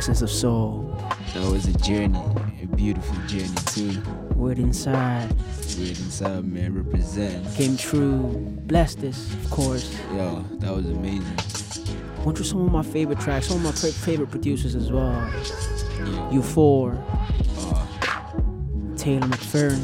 Call 0.00 0.14
the 0.14 0.14
true 0.14 0.14
essence 0.14 0.22
of 0.22 0.30
soul. 0.30 0.96
That 1.34 1.50
was 1.50 1.66
a 1.66 1.72
journey, 1.78 2.18
a 2.62 2.66
beautiful 2.76 3.16
journey 3.26 3.48
too. 3.66 4.00
Word 4.34 4.58
inside 4.58 5.30
Weird 5.78 5.98
inside, 5.98 6.44
man, 6.44 6.74
represent. 6.74 7.54
came 7.54 7.76
true. 7.76 8.22
Blessed 8.66 9.04
us, 9.04 9.32
of 9.34 9.50
course. 9.50 9.96
Yo, 10.14 10.44
that 10.60 10.74
was 10.74 10.86
amazing. 10.86 11.36
Went 12.24 12.36
through 12.36 12.46
some 12.46 12.60
of 12.64 12.72
my 12.72 12.82
favorite 12.82 13.20
tracks, 13.20 13.48
some 13.48 13.58
of 13.58 13.62
my 13.64 13.70
favorite 13.72 14.30
producers 14.30 14.74
as 14.74 14.90
well. 14.90 15.12
Yeah. 15.12 16.30
U4, 16.32 16.98
Uh, 17.58 18.96
Taylor 18.96 19.26
McFerrin, 19.28 19.82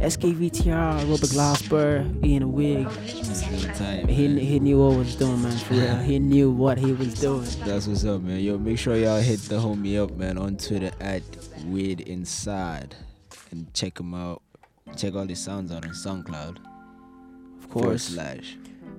SKVTR, 0.00 1.02
Robert 1.10 1.30
Glasper, 1.30 2.24
Ian 2.24 2.52
Wig. 2.52 2.86
real. 2.86 4.06
He, 4.06 4.38
he 4.44 4.60
knew 4.60 4.78
what 4.78 4.92
he 4.92 4.98
was 4.98 5.16
doing, 5.16 5.42
man, 5.42 5.56
for 5.58 5.74
real. 5.74 5.96
He 6.04 6.18
knew 6.18 6.50
what 6.50 6.78
he 6.78 6.92
was 6.92 7.14
doing. 7.20 7.48
That's 7.64 7.86
what's 7.86 8.04
up. 8.04 8.21
Yo, 8.42 8.58
make 8.58 8.76
sure 8.76 8.96
y'all 8.96 9.20
hit 9.20 9.38
the 9.42 9.54
homie 9.54 10.02
up, 10.02 10.10
man, 10.16 10.36
on 10.36 10.56
Twitter 10.56 10.90
at 10.98 11.22
Weird 11.66 12.00
Inside 12.00 12.96
and 13.52 13.72
check 13.72 14.00
him 14.00 14.14
out. 14.14 14.42
Check 14.96 15.14
all 15.14 15.28
his 15.28 15.38
sounds 15.38 15.70
out 15.70 15.84
on 15.84 15.92
SoundCloud. 15.92 16.58
Of 17.62 17.70
course. 17.70 18.02
slash 18.02 18.56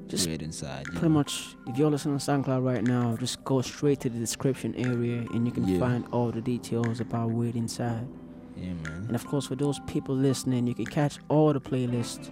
Just 0.07 0.29
Weird 0.29 0.43
Inside. 0.43 0.85
Pretty 0.85 1.09
much, 1.09 1.57
if 1.67 1.77
you're 1.77 1.91
listening 1.91 2.13
on 2.13 2.19
SoundCloud 2.21 2.63
right 2.63 2.85
now, 2.85 3.17
just 3.17 3.43
go 3.43 3.61
straight 3.61 3.99
to 3.99 4.09
the 4.09 4.17
description 4.17 4.73
area 4.75 5.27
and 5.33 5.45
you 5.45 5.51
can 5.51 5.67
Yeah. 5.67 5.77
find 5.77 6.05
all 6.13 6.31
the 6.31 6.39
details 6.39 7.01
about 7.01 7.31
Weird 7.31 7.57
Inside. 7.57 8.07
Yeah, 8.55 8.71
man. 8.85 9.07
And 9.07 9.13
of 9.15 9.27
course, 9.27 9.47
for 9.47 9.55
those 9.57 9.81
people 9.87 10.15
listening, 10.15 10.67
you 10.67 10.73
can 10.73 10.85
catch 10.85 11.19
all 11.27 11.51
the 11.51 11.59
playlist 11.59 12.31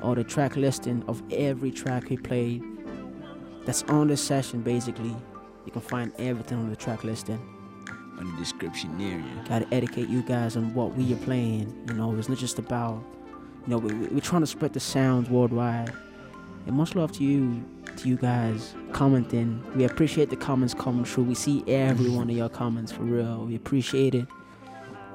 or 0.00 0.14
the 0.14 0.22
track 0.22 0.54
listing 0.54 1.02
of 1.08 1.24
every 1.32 1.72
track 1.72 2.06
he 2.06 2.16
played 2.16 2.62
that's 3.64 3.82
on 3.88 4.06
this 4.06 4.22
session, 4.22 4.60
basically. 4.62 5.16
You 5.66 5.72
can 5.72 5.82
find 5.82 6.12
everything 6.18 6.58
on 6.58 6.70
the 6.70 6.76
track 6.76 7.04
listing. 7.04 7.38
On 8.18 8.30
the 8.32 8.38
description 8.38 8.98
area. 9.00 9.44
Gotta 9.48 9.66
educate 9.74 10.08
you 10.08 10.22
guys 10.22 10.56
on 10.56 10.72
what 10.72 10.94
we 10.94 11.12
are 11.12 11.16
playing. 11.18 11.74
You 11.88 11.94
know, 11.94 12.16
it's 12.16 12.28
not 12.30 12.38
just 12.38 12.58
about, 12.58 13.02
you 13.66 13.70
know, 13.70 13.78
we, 13.78 13.92
we- 13.92 14.06
we're 14.08 14.20
trying 14.20 14.40
to 14.42 14.46
spread 14.46 14.72
the 14.72 14.80
sounds 14.80 15.28
worldwide. 15.28 15.92
And 16.66 16.74
much 16.76 16.94
love 16.96 17.12
to 17.12 17.24
you, 17.24 17.62
to 17.96 18.08
you 18.08 18.16
guys 18.16 18.74
commenting. 18.92 19.62
We 19.76 19.84
appreciate 19.84 20.30
the 20.30 20.36
comments 20.36 20.72
coming 20.74 21.04
through. 21.04 21.24
We 21.24 21.34
see 21.34 21.62
every 21.68 22.08
one 22.08 22.28
of 22.30 22.36
your 22.36 22.48
comments 22.48 22.90
for 22.90 23.02
real. 23.02 23.44
We 23.46 23.54
appreciate 23.54 24.14
it. 24.14 24.26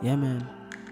Yeah, 0.01 0.15
man. 0.15 0.47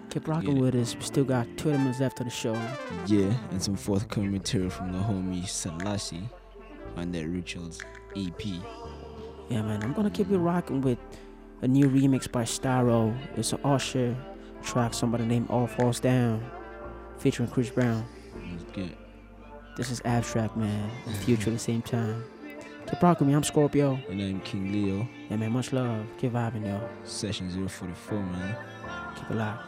Keep 0.10 0.28
rocking 0.28 0.58
with 0.60 0.74
us. 0.76 0.96
We 0.96 1.02
still 1.02 1.24
got 1.24 1.46
20 1.58 1.78
minutes 1.78 2.00
left 2.00 2.20
of 2.20 2.26
the 2.26 2.32
show. 2.32 2.60
Yeah, 3.06 3.32
and 3.52 3.62
some 3.62 3.76
forthcoming 3.76 4.32
material 4.32 4.70
from 4.72 4.92
the 4.92 4.98
homie 4.98 5.44
Selvsse 5.44 6.22
on 6.98 7.12
that 7.12 7.28
Rituals 7.28 7.80
EP. 8.18 8.42
Yeah, 9.50 9.62
man. 9.64 9.84
I'm 9.84 9.94
gonna 9.94 10.10
keep 10.10 10.30
it 10.32 10.38
rocking 10.38 10.82
with 10.82 10.98
a 11.62 11.68
new 11.68 11.90
remix 11.90 12.32
by 12.32 12.44
Starro. 12.44 13.16
It's 13.36 13.52
an 13.54 13.60
Usher 13.64 14.16
track, 14.64 14.94
somebody 14.94 15.26
named 15.26 15.50
All 15.50 15.68
Falls 15.68 16.00
Down, 16.00 16.44
featuring 17.18 17.50
Chris 17.50 17.70
Brown. 17.70 18.06
That's 18.52 18.64
good. 18.74 18.96
This 19.78 19.90
is 19.92 20.02
abstract, 20.06 20.56
man. 20.58 20.90
and 21.06 21.16
Future 21.26 21.50
at 21.50 21.54
the 21.54 21.60
same 21.60 21.82
time. 21.82 22.24
Keep 22.90 23.02
rocking 23.04 23.28
me. 23.28 23.34
I'm 23.34 23.44
Scorpio. 23.44 24.00
And 24.10 24.22
I'm 24.22 24.42
King 24.42 24.72
Leo. 24.72 25.08
Yeah, 25.30 25.38
man. 25.38 25.52
Much 25.52 25.72
love. 25.74 26.06
Keep 26.18 26.34
vibing, 26.34 26.66
yo. 26.66 26.82
Session 27.04 27.50
044, 27.68 28.20
man. 28.20 28.56
Keep 29.16 29.32
it 29.32 29.36
locked. 29.36 29.64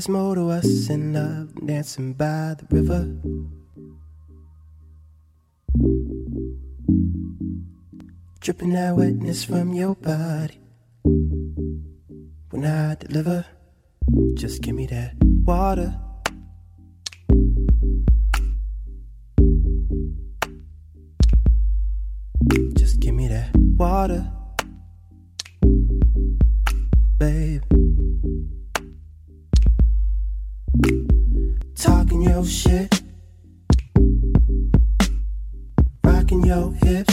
There's 0.00 0.08
more 0.08 0.34
to 0.34 0.48
us 0.48 0.88
than 0.88 1.12
love 1.12 1.66
dancing 1.66 2.14
by 2.14 2.56
the 2.56 2.64
river. 2.70 3.04
Dripping 8.40 8.70
that 8.70 8.96
wetness 8.96 9.44
from 9.44 9.74
your 9.74 9.94
body. 9.96 10.58
When 11.02 12.64
I 12.64 12.94
deliver, 12.94 13.44
just 14.32 14.62
give 14.62 14.74
me 14.74 14.86
that 14.86 15.16
water. 15.44 15.94
Just 22.72 23.00
give 23.00 23.14
me 23.14 23.28
that 23.28 23.50
water, 23.54 24.32
babe. 27.18 27.79
rocking 32.20 32.34
your 32.34 32.44
shit, 32.44 33.02
rocking 36.04 36.44
your 36.44 36.72
hips. 36.72 37.09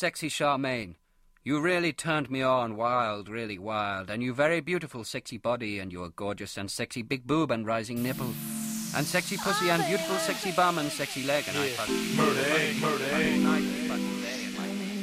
sexy 0.00 0.30
Charmaine. 0.30 0.94
You 1.44 1.60
really 1.60 1.92
turned 1.92 2.30
me 2.30 2.40
on, 2.40 2.74
wild, 2.74 3.28
really 3.28 3.58
wild, 3.58 4.08
and 4.08 4.22
you 4.22 4.32
very 4.32 4.60
beautiful 4.60 5.04
sexy 5.04 5.36
body, 5.36 5.78
and 5.78 5.92
your 5.92 6.08
gorgeous 6.08 6.56
and 6.56 6.70
sexy 6.70 7.02
big 7.02 7.26
boob 7.26 7.50
and 7.50 7.66
rising 7.66 8.02
nipple, 8.02 8.32
and 8.96 9.04
sexy 9.06 9.36
pussy 9.36 9.68
and 9.68 9.84
beautiful 9.86 10.16
sexy 10.16 10.52
bum 10.52 10.78
and 10.78 10.90
sexy 10.90 11.22
leg, 11.24 11.44
and 11.48 11.58
I 11.58 11.68
fucked 11.68 11.90
you. 11.90 12.16
Murder, 12.16 12.40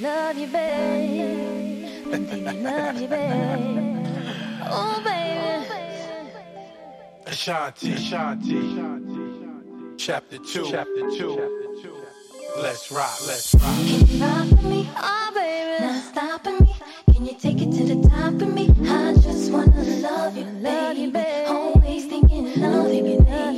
Love 0.02 0.36
you, 0.36 0.48
babe. 0.48 1.86
I'm 2.12 2.64
love 2.64 3.00
you, 3.00 3.08
babe. 3.08 4.08
Oh, 4.64 5.00
baby. 5.06 5.76
Ashanti, 7.28 7.94
Ashanti. 7.94 8.60
Chapter 9.98 10.40
two. 10.40 10.66
Chapter 10.72 11.12
two. 11.12 11.58
Let's 12.62 12.92
rock. 12.92 13.28
Let's 13.28 13.54
rock. 13.54 14.64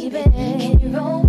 baby. 0.10 0.31
Can 0.31 0.80
you 0.80 0.98
roll? 0.98 1.28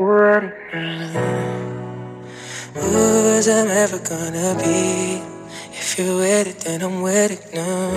what 0.00 0.44
it 0.44 0.54
is. 0.72 1.16
I'm 3.48 3.68
ever 3.68 3.98
gonna 3.98 4.54
be? 4.62 5.20
If 5.72 5.98
you're 5.98 6.16
with 6.16 6.46
it, 6.46 6.60
then 6.60 6.82
I'm 6.82 7.02
with 7.02 7.32
it 7.32 7.52
now. 7.52 7.90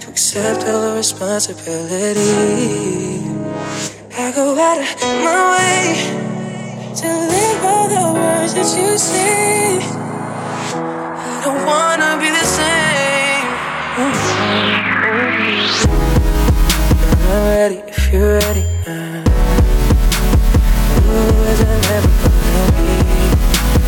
To 0.00 0.08
accept 0.10 0.66
all 0.66 0.80
the 0.90 0.96
responsibility. 0.96 3.20
I 4.18 4.32
go 4.36 4.58
out 4.68 4.78
of 4.80 4.86
my 5.24 5.40
way 5.56 5.80
to 7.00 7.08
live 7.32 7.58
by 7.64 7.82
the 7.94 8.04
words 8.18 8.52
that 8.56 8.68
you 8.76 8.88
say. 8.98 9.80
I 9.80 9.82
don't 11.44 11.64
wanna 11.64 12.10
be 12.20 12.28
the 12.28 12.46
same. 12.58 13.48
I'm 17.16 17.44
ready 17.48 17.78
if 17.88 18.12
you're 18.12 18.36
ready 18.38 18.64
now. 18.86 19.05
Be? 21.58 21.64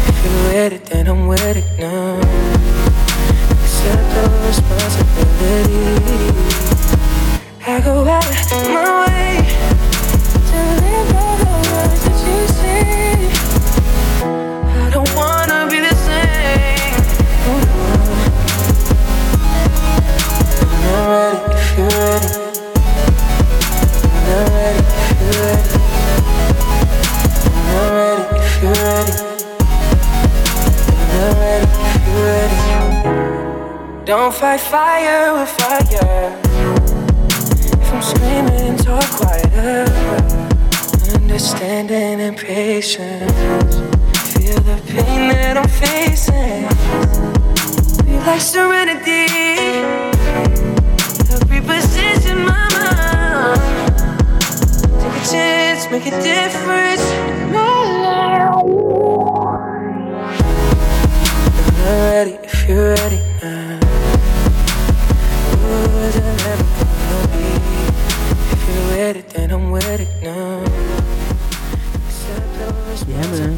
If 0.08 0.24
you're 0.24 0.42
with 0.48 0.72
it, 0.72 0.84
then 0.86 1.06
I'm 1.08 1.26
with 1.26 1.56
it 1.56 1.66
now. 1.78 2.18
Accept 3.50 4.16
all 4.16 4.46
responsibility. 4.46 5.86
I 7.66 7.80
go 7.82 8.06
out 8.08 8.24
of 8.24 8.68
my 8.72 9.06
way 9.06 9.34
to 10.50 10.58
live 10.82 11.16
all 11.16 11.36
the 11.36 11.44
words 11.70 12.00
that 12.04 12.18
you 12.26 12.38
say. 12.54 13.17
Don't 34.08 34.32
fight 34.32 34.58
fire 34.58 35.34
with 35.34 35.50
fire. 35.50 36.40
If 37.82 37.92
I'm 37.92 38.00
screaming, 38.00 38.78
talk 38.78 39.04
quieter. 39.04 39.84
Understanding 41.12 42.18
and 42.22 42.34
patience. 42.34 43.74
Feel 44.32 44.60
the 44.60 44.80
pain 44.86 45.28
that 45.28 45.58
I'm 45.58 45.68
facing. 45.68 46.70
Feel 48.06 48.22
like 48.22 48.40
serenity. 48.40 49.28
Help 51.28 51.44
reposition 51.52 52.46
my 52.46 52.64
mind. 52.80 53.60
Take 55.02 55.16
a 55.20 55.30
chance, 55.30 55.90
make 55.90 56.06
a 56.06 56.16
difference. 56.22 57.04
life. 57.52 58.48
I'm 61.76 62.00
ready 62.14 62.38
if 62.42 62.66
you're 62.66 62.94
ready. 62.94 63.27
Ooh, 66.08 66.10
is 66.10 66.16
it 66.16 66.24
ever 66.24 66.64
gonna 67.10 67.28
be? 67.36 67.44
If 68.52 68.60
you're 68.68 68.86
with 68.86 69.16
it, 69.16 69.28
then 69.28 69.50
I'm 69.50 69.70
with 69.70 70.00
it 70.00 70.08
now. 70.22 70.64
Yeah, 73.06 73.26
man. 73.30 73.54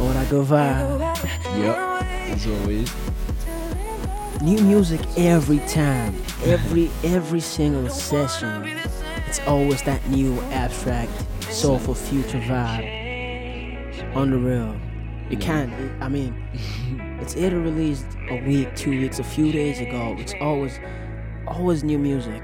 All 0.00 0.08
that 0.08 0.28
good 0.28 0.46
vibe. 0.46 0.98
Yep, 1.58 1.76
as 2.32 2.46
always. 2.48 2.92
New 4.42 4.60
music 4.64 5.00
every 5.16 5.60
time, 5.68 6.16
every 6.44 6.90
every 7.04 7.40
single 7.40 7.88
session. 7.88 8.80
It's 9.28 9.38
always 9.46 9.82
that 9.82 10.04
new 10.08 10.40
abstract, 10.50 11.12
soulful 11.52 11.94
future 11.94 12.40
vibe. 12.40 14.16
On 14.16 14.30
the 14.30 14.38
real, 14.38 14.74
you 15.30 15.36
can't. 15.36 15.72
I 16.02 16.08
mean, 16.08 16.34
it's 17.20 17.36
either 17.36 17.60
released 17.60 18.06
a 18.30 18.42
week, 18.44 18.74
two 18.76 18.90
weeks, 18.90 19.18
a 19.18 19.24
few 19.24 19.52
days 19.52 19.80
ago. 19.80 20.16
It's 20.18 20.34
always, 20.40 20.78
always 21.46 21.84
new 21.84 21.98
music. 21.98 22.42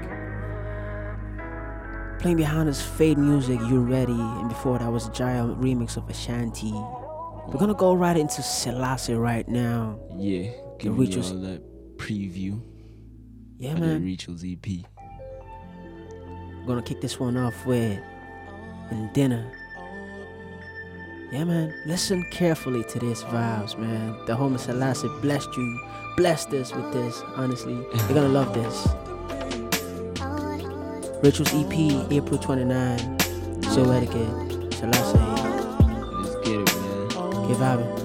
Playing 2.19 2.37
behind 2.37 2.69
us, 2.69 2.81
fade 2.81 3.17
music. 3.17 3.59
You 3.61 3.81
ready? 3.81 4.13
And 4.13 4.49
before 4.49 4.79
that 4.79 4.91
was 4.91 5.07
a 5.07 5.11
giant 5.11 5.59
remix 5.61 5.97
of 5.97 6.09
Ashanti. 6.09 6.71
We're 6.71 7.59
gonna 7.59 7.75
go 7.75 7.93
right 7.93 8.17
into 8.17 8.41
Selvsse 8.41 9.19
right 9.19 9.47
now. 9.47 9.99
Yeah, 10.17 10.49
give 10.79 10.97
me 10.97 11.05
all 11.15 11.21
that 11.41 11.61
preview. 11.97 12.59
Yeah, 13.57 13.75
man. 13.75 14.07
E 14.07 14.17
EP. 14.17 14.85
gonna 16.65 16.81
kick 16.81 17.01
this 17.01 17.19
one 17.19 17.37
off 17.37 17.65
with 17.65 17.99
and 18.89 19.13
dinner. 19.13 19.54
Yeah, 21.31 21.43
man. 21.43 21.73
Listen 21.85 22.23
carefully 22.31 22.83
to 22.85 22.99
these 22.99 23.23
vibes, 23.23 23.77
man. 23.77 24.15
The 24.25 24.35
Homo 24.35 24.57
Selvsse 24.57 25.09
blessed 25.21 25.49
you, 25.57 25.79
blessed 26.15 26.53
us 26.53 26.73
with 26.73 26.93
this. 26.93 27.21
Honestly, 27.35 27.73
you're 27.73 28.07
gonna 28.09 28.29
love 28.29 28.53
this. 28.53 28.87
Rituals 31.23 31.53
EP, 31.53 32.11
April 32.11 32.37
29. 32.37 33.19
So 33.63 33.89
etiquette, 33.91 34.29
Selvsse. 34.71 35.15
Let's 36.21 36.35
get 36.47 36.59
it, 36.59 36.75
man. 36.75 37.47
Get 37.47 37.57
vibing. 37.57 38.04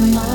my 0.00 0.29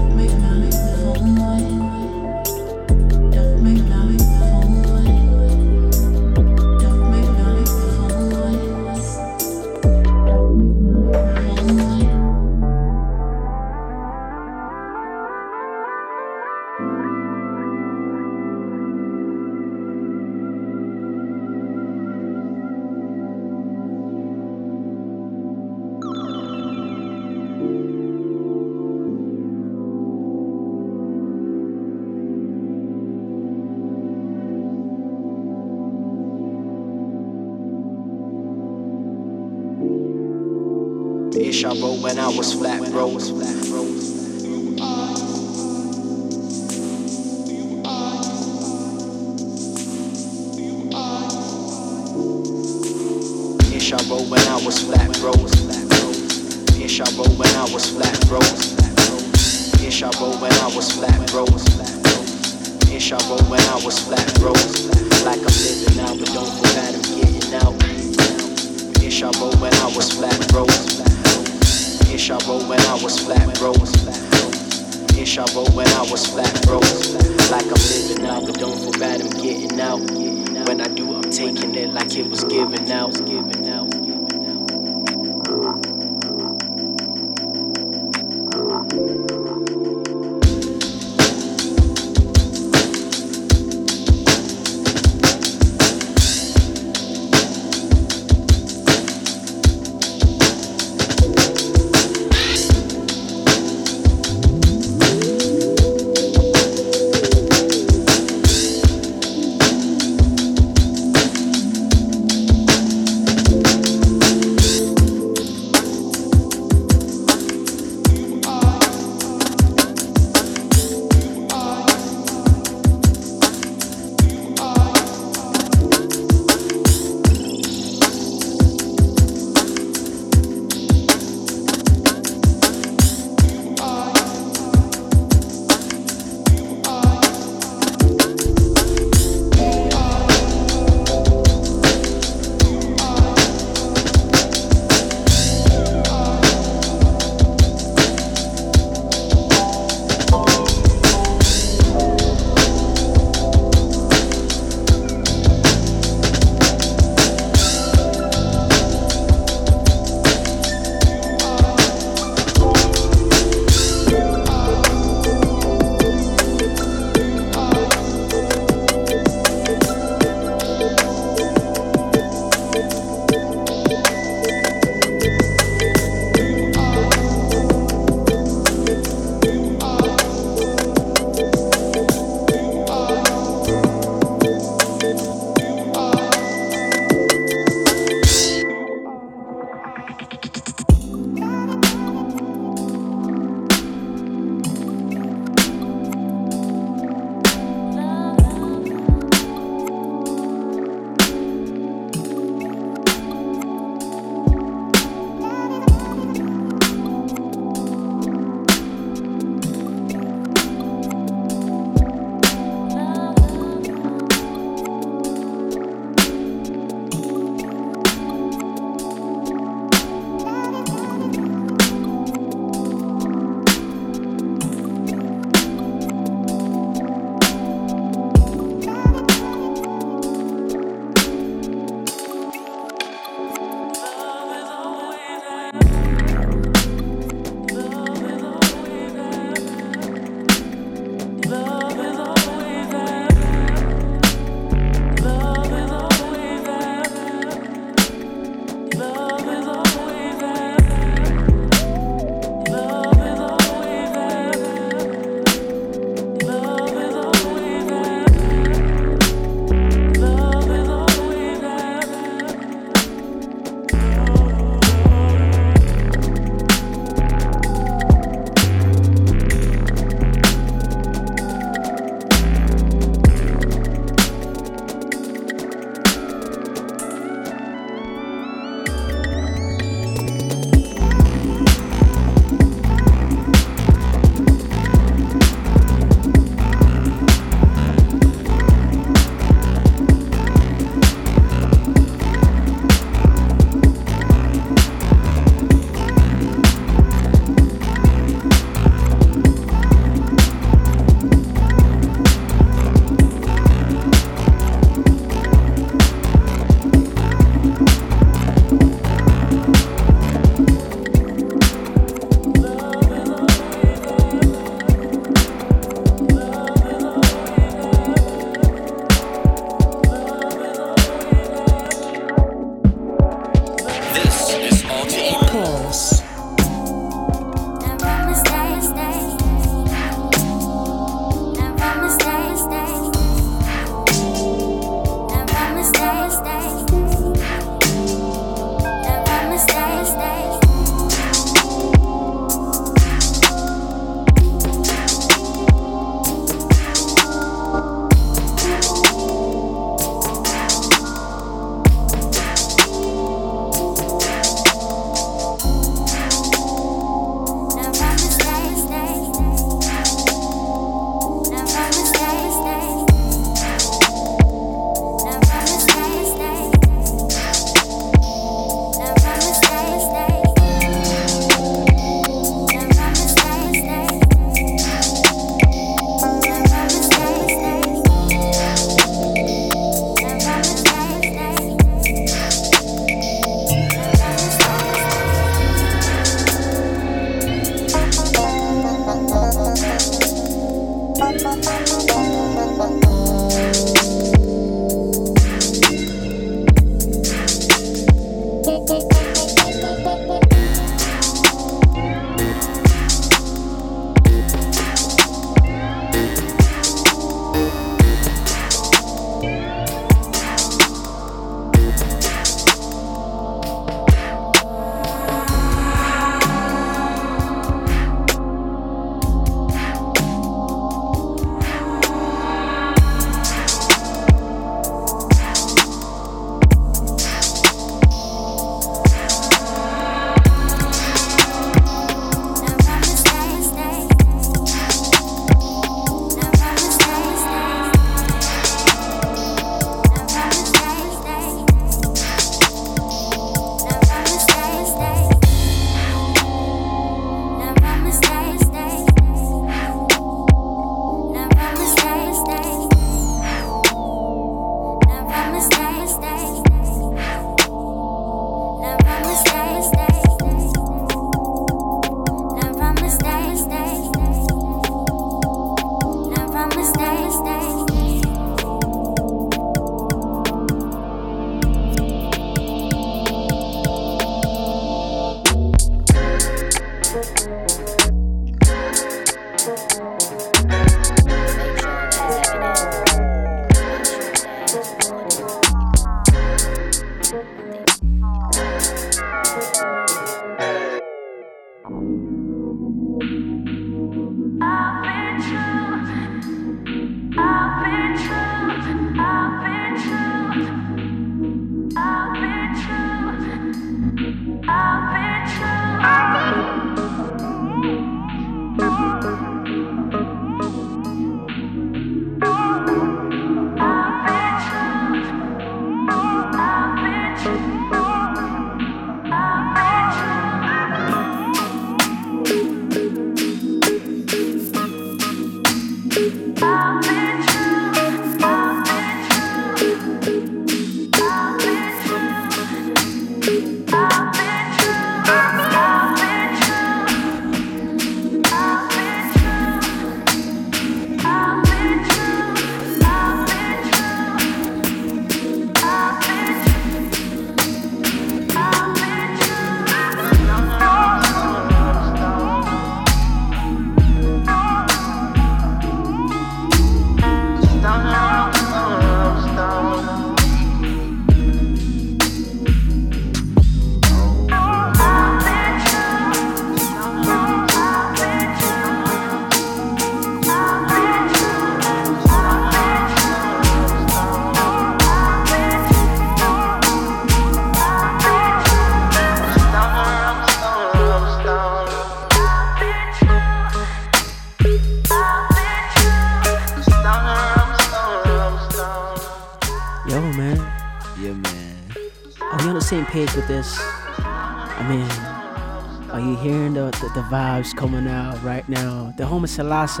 page 593.12 593.34
with 593.34 593.46
this? 593.46 593.76
I 593.78 594.86
mean, 594.88 596.10
are 596.10 596.18
you 596.20 596.34
hearing 596.36 596.72
the, 596.72 596.86
the, 596.92 597.10
the 597.14 597.26
vibes 597.28 597.76
coming 597.76 598.08
out 598.08 598.42
right 598.42 598.66
now? 598.70 599.12
The 599.18 599.26
Homo 599.26 599.46
Selvsse. 599.46 600.00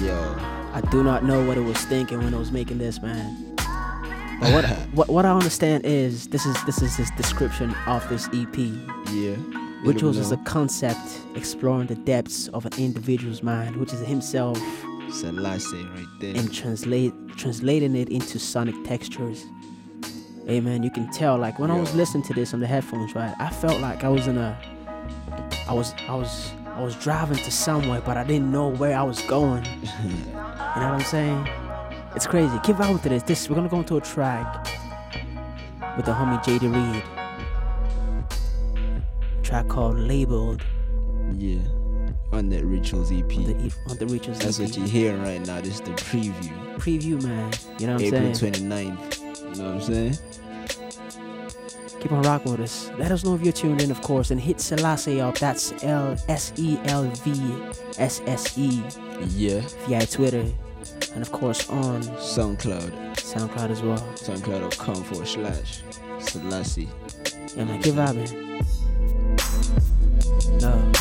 Yo. 0.00 0.16
I 0.72 0.80
do 0.92 1.02
not 1.02 1.24
know 1.24 1.44
what 1.44 1.56
it 1.58 1.62
was 1.62 1.76
thinking 1.86 2.18
when 2.18 2.32
it 2.32 2.38
was 2.38 2.52
making 2.52 2.78
this, 2.78 3.02
man. 3.02 3.54
But 3.56 4.52
what 4.52 4.64
what 4.94 5.08
what 5.08 5.26
I 5.26 5.30
understand 5.30 5.84
is 5.86 6.28
this 6.28 6.46
is 6.46 6.56
this 6.66 6.82
is 6.82 6.94
his 6.94 7.10
description 7.16 7.74
of 7.86 8.08
this 8.08 8.28
EP. 8.32 8.56
Yeah. 8.56 9.34
Which 9.82 9.96
Let 9.96 10.02
'em 10.02 10.08
was 10.08 10.18
as 10.18 10.30
a 10.30 10.36
concept 10.38 11.20
exploring 11.34 11.88
the 11.88 11.96
depths 11.96 12.46
of 12.48 12.64
an 12.64 12.72
individual's 12.78 13.42
mind, 13.42 13.74
which 13.76 13.92
is 13.92 14.00
himself, 14.00 14.58
Selvsse 15.08 15.72
right 15.96 16.06
there. 16.20 16.36
and 16.36 16.52
translate 16.54 17.12
translating 17.36 17.96
it 17.96 18.08
into 18.08 18.38
sonic 18.38 18.76
textures. 18.84 19.44
Hey 20.46 20.60
man, 20.60 20.84
you 20.84 20.90
can 20.90 21.10
tell 21.10 21.36
like 21.36 21.58
when 21.58 21.72
I 21.72 21.78
was 21.80 21.92
listening 21.96 22.22
to 22.24 22.32
this 22.32 22.54
on 22.54 22.60
the 22.60 22.68
headphones, 22.68 23.16
right? 23.16 23.34
I 23.40 23.50
felt 23.50 23.80
like 23.80 24.04
I 24.04 24.08
was 24.08 24.28
in 24.28 24.38
a 24.38 24.56
I 25.66 25.72
was 25.74 25.92
I 26.06 26.14
was 26.14 26.52
I 26.66 26.80
was 26.80 26.94
driving 26.94 27.36
to 27.38 27.50
somewhere, 27.50 28.00
but 28.00 28.16
I 28.16 28.22
didn't 28.22 28.52
know 28.52 28.68
where 28.68 28.96
I 28.96 29.02
was 29.02 29.20
going. 29.22 29.64
you 30.04 30.10
know 30.32 30.34
what 30.34 30.76
I'm 30.76 31.00
saying? 31.00 31.48
It's 32.14 32.28
crazy. 32.28 32.56
Keep 32.62 32.76
vibing 32.76 33.02
to 33.02 33.08
this. 33.08 33.24
This 33.24 33.48
we're 33.50 33.56
gonna 33.56 33.68
go 33.68 33.78
into 33.78 33.96
a 33.96 34.00
track 34.00 34.68
with 35.96 36.06
the 36.06 36.12
homie 36.12 36.40
JD 36.44 36.72
Reed. 36.72 37.02
track 39.42 39.66
called 39.66 39.98
Labeled. 39.98 40.62
Yeah. 41.34 41.58
On 42.30 42.48
that 42.50 42.64
Rituals 42.64 43.10
EP. 43.10 43.24
On 43.36 43.44
the, 43.44 43.66
E- 43.66 43.72
on 43.88 43.96
the 43.96 44.06
Rituals 44.06 44.38
That's 44.38 44.60
EP. 44.60 44.68
what 44.68 44.78
you're 44.78 44.86
hearing 44.86 45.22
right 45.22 45.44
now. 45.44 45.60
This 45.60 45.74
is 45.74 45.80
the 45.80 45.90
preview. 45.90 46.76
Preview, 46.76 47.20
man. 47.24 47.52
You 47.80 47.88
know 47.88 47.94
what 47.94 48.02
I'm 48.04 48.10
saying? 48.10 48.52
April 48.52 48.52
29th. 48.52 49.25
You 49.56 49.62
know 49.62 49.74
what 49.74 49.88
I'm 49.88 49.94
saying? 49.94 50.18
Keep 52.00 52.12
on 52.12 52.22
rocking 52.22 52.52
with 52.52 52.60
us. 52.60 52.90
Let 52.98 53.10
us 53.10 53.24
know 53.24 53.34
if 53.34 53.42
you're 53.42 53.54
tuned 53.54 53.80
in, 53.80 53.90
of 53.90 54.02
course, 54.02 54.30
and 54.30 54.38
hit 54.38 54.58
Selvsse 54.58 55.18
up. 55.20 55.38
That's 55.38 55.72
L 55.82 56.14
S 56.28 56.52
E 56.56 56.78
L 56.84 57.04
V 57.04 57.64
S 57.98 58.20
S 58.26 58.58
E. 58.58 58.82
Yeah. 59.28 59.60
Via 59.88 60.06
Twitter. 60.06 60.44
And 61.14 61.22
of 61.22 61.32
course 61.32 61.68
on 61.70 62.02
SoundCloud. 62.02 62.92
SoundCloud 63.16 63.70
as 63.70 63.82
well. 63.82 63.98
SoundCloud.com 64.16 65.04
forward 65.04 65.26
slash 65.26 65.82
Selvsse. 66.18 66.86
Yeah, 67.56 67.64
man, 67.64 67.80
keep 67.80 67.94
vibing. 67.94 68.62
No. 70.48 70.92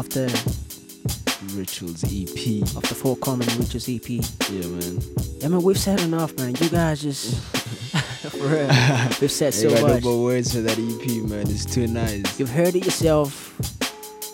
Off 0.00 0.08
the 0.08 0.28
Rituals 1.54 2.04
EP. 2.04 2.62
Of 2.74 2.88
the 2.88 2.94
forthcoming 2.94 3.46
Rituals 3.58 3.86
EP. 3.86 4.08
Yeah, 4.08 4.66
man. 4.66 4.98
Yeah, 5.40 5.48
man, 5.48 5.62
we've 5.62 5.78
said 5.78 6.00
enough, 6.00 6.34
man. 6.38 6.54
You 6.58 6.70
guys 6.70 7.02
just. 7.02 7.34
for 8.30 8.38
real. 8.38 8.68
We've 9.20 9.30
said 9.30 9.52
so 9.52 9.68
got 9.68 9.82
much. 9.82 10.02
no 10.02 10.10
more 10.10 10.24
words 10.24 10.54
for 10.54 10.62
that 10.62 10.78
EP, 10.78 11.28
man. 11.28 11.42
It's 11.50 11.66
too 11.66 11.86
nice. 11.86 12.40
You've 12.40 12.48
heard 12.50 12.74
it 12.76 12.86
yourself. 12.86 13.54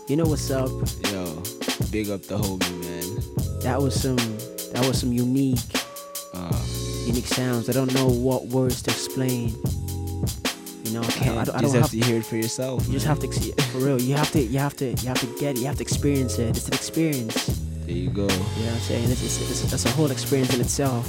You 0.08 0.16
know 0.16 0.26
what's 0.26 0.48
up. 0.52 0.70
Yo, 1.10 1.42
big 1.90 2.10
up 2.10 2.22
the 2.22 2.38
homie, 2.38 2.78
man. 2.86 3.60
That 3.62 3.82
was 3.82 4.00
some. 4.00 4.16
That 4.72 4.84
was 4.86 5.00
some 5.00 5.12
unique, 5.12 5.58
Uh, 6.32 6.64
unique 7.06 7.26
sounds. 7.26 7.68
I 7.68 7.72
don't 7.72 7.92
know 7.92 8.06
what 8.06 8.46
words 8.46 8.82
to 8.82 8.92
explain. 8.92 9.50
You 10.86 10.92
know, 10.92 11.02
I 11.02 11.10
can't. 11.10 11.36
I 11.38 11.44
don't, 11.44 11.56
I 11.56 11.60
just 11.62 11.72
don't 11.72 11.82
have 11.82 11.90
to 11.90 12.00
hear 12.00 12.18
it 12.18 12.24
for 12.24 12.36
yourself. 12.36 12.86
You 12.86 12.92
just 12.92 13.06
have 13.06 13.18
to 13.18 13.32
see 13.32 13.50
it 13.50 13.60
for 13.60 13.78
real. 13.78 14.00
You 14.00 14.14
have 14.14 14.30
to. 14.32 14.40
You 14.40 14.60
have 14.60 14.76
to. 14.76 14.90
You 14.90 15.08
have 15.08 15.18
to 15.18 15.26
get 15.40 15.56
it. 15.56 15.58
You 15.58 15.66
have 15.66 15.76
to 15.76 15.82
experience 15.82 16.38
it. 16.38 16.56
It's 16.56 16.68
an 16.68 16.74
experience. 16.74 17.46
There 17.86 17.94
you 17.94 18.10
go. 18.10 18.22
You 18.22 18.28
know 18.28 18.36
what 18.36 18.72
I'm 18.72 18.78
saying? 18.80 19.10
It's, 19.10 19.22
it's, 19.22 19.50
it's, 19.50 19.72
it's 19.72 19.84
a 19.84 19.90
whole 19.90 20.12
experience 20.12 20.54
in 20.54 20.60
itself. 20.60 21.06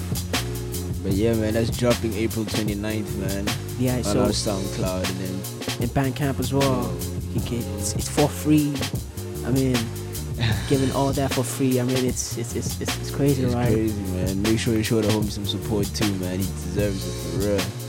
But 1.04 1.14
yeah, 1.14 1.34
man, 1.36 1.54
that's 1.54 1.76
dropping 1.78 2.14
April 2.14 2.44
29th, 2.46 3.16
man. 3.18 3.48
Yeah, 3.78 3.98
on 3.98 4.04
so- 4.04 4.22
our 4.22 4.30
SoundCloud 4.30 5.08
and 5.10 5.20
then 5.20 5.84
in 5.84 5.90
Bandcamp 5.90 6.40
as 6.40 6.52
well. 6.54 6.92
You 7.34 7.42
can, 7.42 7.62
it's, 7.78 7.94
it's 7.94 8.10
for 8.10 8.28
free. 8.28 8.74
I 9.46 9.52
mean, 9.52 9.78
giving 10.70 10.92
all 10.92 11.12
that 11.14 11.34
for 11.34 11.44
free. 11.44 11.80
I 11.80 11.84
mean, 11.84 12.04
it's 12.04 12.36
it's 12.38 12.56
it's 12.56 12.82
it's, 12.82 12.98
it's 13.00 13.12
crazy, 13.12 13.44
it's 13.44 13.54
right? 13.54 13.72
crazy, 13.72 14.02
man. 14.14 14.42
Make 14.42 14.58
sure 14.58 14.74
you 14.74 14.84
show 14.84 15.02
the 15.02 15.08
homie 15.10 15.32
some 15.32 15.46
support 15.46 15.86
too, 15.94 16.12
man. 16.16 16.40
He 16.40 16.46
deserves 16.46 17.06
it 17.08 17.40
for 17.40 17.48
real. 17.48 17.87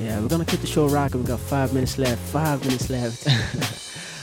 Yeah, 0.00 0.18
we're 0.20 0.28
gonna 0.28 0.46
keep 0.46 0.60
the 0.60 0.66
show 0.66 0.88
rocking. 0.88 1.20
We 1.20 1.26
got 1.26 1.40
five 1.40 1.74
minutes 1.74 1.98
left. 1.98 2.18
Five 2.30 2.64
minutes 2.64 2.88
left. 2.88 3.26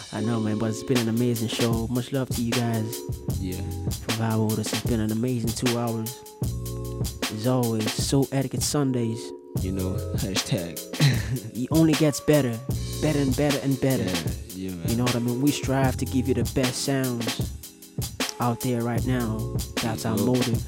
I 0.13 0.21
know, 0.21 0.39
man, 0.39 0.57
but 0.57 0.71
it's 0.71 0.81
been 0.81 0.97
an 0.97 1.09
amazing 1.09 1.49
show. 1.49 1.85
Much 1.91 2.11
love 2.11 2.29
to 2.29 2.41
you 2.41 2.51
guys. 2.51 2.99
Yeah. 3.39 3.61
For 3.91 4.13
vibing 4.17 4.49
with 4.49 4.59
us, 4.59 4.73
it's 4.73 4.81
been 4.87 5.01
an 5.01 5.11
amazing 5.11 5.51
two 5.51 5.77
hours. 5.77 6.19
As 7.31 7.45
always, 7.45 7.85
Souletiquette 7.85 8.63
Sundays. 8.63 9.19
You 9.61 9.73
know, 9.73 9.91
hashtag. 10.15 10.79
it 11.55 11.67
only 11.69 11.93
gets 11.93 12.21
better, 12.21 12.57
better 13.03 13.19
and 13.19 13.37
better 13.37 13.59
and 13.59 13.79
better. 13.79 14.03
Yeah, 14.03 14.69
yeah, 14.69 14.69
man. 14.71 14.89
You 14.89 14.95
know 14.95 15.03
what 15.03 15.15
I 15.15 15.19
mean? 15.19 15.41
We 15.41 15.51
strive 15.51 15.95
to 15.97 16.05
give 16.05 16.27
you 16.27 16.33
the 16.33 16.51
best 16.55 16.85
sounds 16.85 17.53
out 18.39 18.61
there 18.61 18.81
right 18.81 19.05
now. 19.05 19.55
That's 19.83 20.05
our 20.07 20.17
motive. 20.17 20.63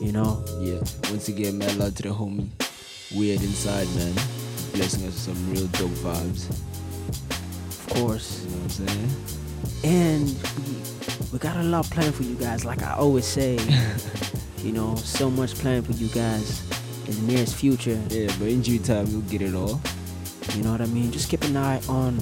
You 0.00 0.12
know? 0.12 0.44
Yeah. 0.60 0.78
Once 1.10 1.26
again, 1.26 1.58
man, 1.58 1.76
love 1.78 1.96
to 1.96 2.04
the 2.04 2.10
homie. 2.10 2.50
Weird 3.14 3.42
inside, 3.42 3.88
man. 3.96 4.14
Blessing 4.72 5.04
us 5.06 5.14
with 5.14 5.18
some 5.18 5.50
real 5.50 5.66
dope 5.68 5.90
vibes. 5.98 6.48
Of 6.48 7.86
course. 7.90 8.44
You 8.44 8.50
know 8.50 8.56
what 8.58 8.62
I'm 8.62 8.86
saying? 8.86 9.10
And 9.82 10.26
we, 10.28 11.32
we 11.32 11.38
got 11.40 11.56
a 11.56 11.62
lot 11.64 11.86
planned 11.86 12.14
for 12.14 12.22
you 12.22 12.36
guys. 12.36 12.64
Like 12.64 12.84
I 12.84 12.92
always 12.92 13.26
say, 13.26 13.58
you 14.58 14.70
know, 14.70 14.94
so 14.94 15.28
much 15.28 15.54
planned 15.56 15.86
for 15.86 15.92
you 15.92 16.06
guys 16.08 16.62
in 17.08 17.26
the 17.26 17.32
nearest 17.32 17.56
future. 17.56 18.00
Yeah, 18.10 18.32
but 18.38 18.46
in 18.46 18.62
due 18.62 18.78
time, 18.78 19.10
we'll 19.12 19.22
get 19.22 19.42
it 19.42 19.56
all. 19.56 19.80
You 20.54 20.62
know 20.62 20.70
what 20.70 20.80
I 20.80 20.86
mean? 20.86 21.10
Just 21.10 21.28
keep 21.28 21.42
an 21.42 21.56
eye 21.56 21.80
on 21.88 22.18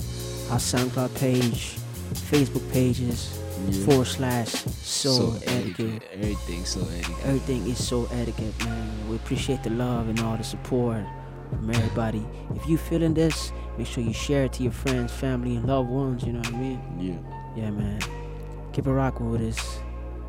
our 0.51 0.59
SoundCloud 0.59 1.15
page, 1.17 1.77
Facebook 2.15 2.71
pages, 2.73 3.38
Yeah. 3.69 3.85
forward 3.87 4.07
slash 4.07 4.49
Souletiquette. 4.49 6.03
Everything 6.13 6.63
Souletiquette. 6.63 7.25
Everything 7.25 7.67
is 7.67 7.79
Souletiquette, 7.81 8.65
man. 8.65 9.09
We 9.09 9.17
appreciate 9.17 9.63
the 9.63 9.71
love 9.71 10.09
and 10.09 10.19
all 10.21 10.37
the 10.37 10.45
support 10.45 11.05
from 11.51 11.71
everybody. 11.71 12.27
If 12.55 12.69
you 12.69 12.77
feeling 12.79 13.15
this, 13.15 13.53
make 13.77 13.87
sure 13.87 14.03
you 14.03 14.13
share 14.13 14.45
it 14.45 14.53
to 14.55 14.63
your 14.63 14.73
friends, 14.73 15.13
family, 15.13 15.57
and 15.57 15.67
loved 15.67 15.89
ones. 15.91 16.25
You 16.25 16.33
know 16.35 16.41
what 16.41 16.55
I 16.55 16.59
mean? 16.59 16.81
Yeah. 17.57 17.63
Yeah, 17.65 17.71
man. 17.71 18.01
Keep 18.73 18.87
it 18.87 18.93
rocking 18.93 19.31
with 19.31 19.41
us. 19.43 19.81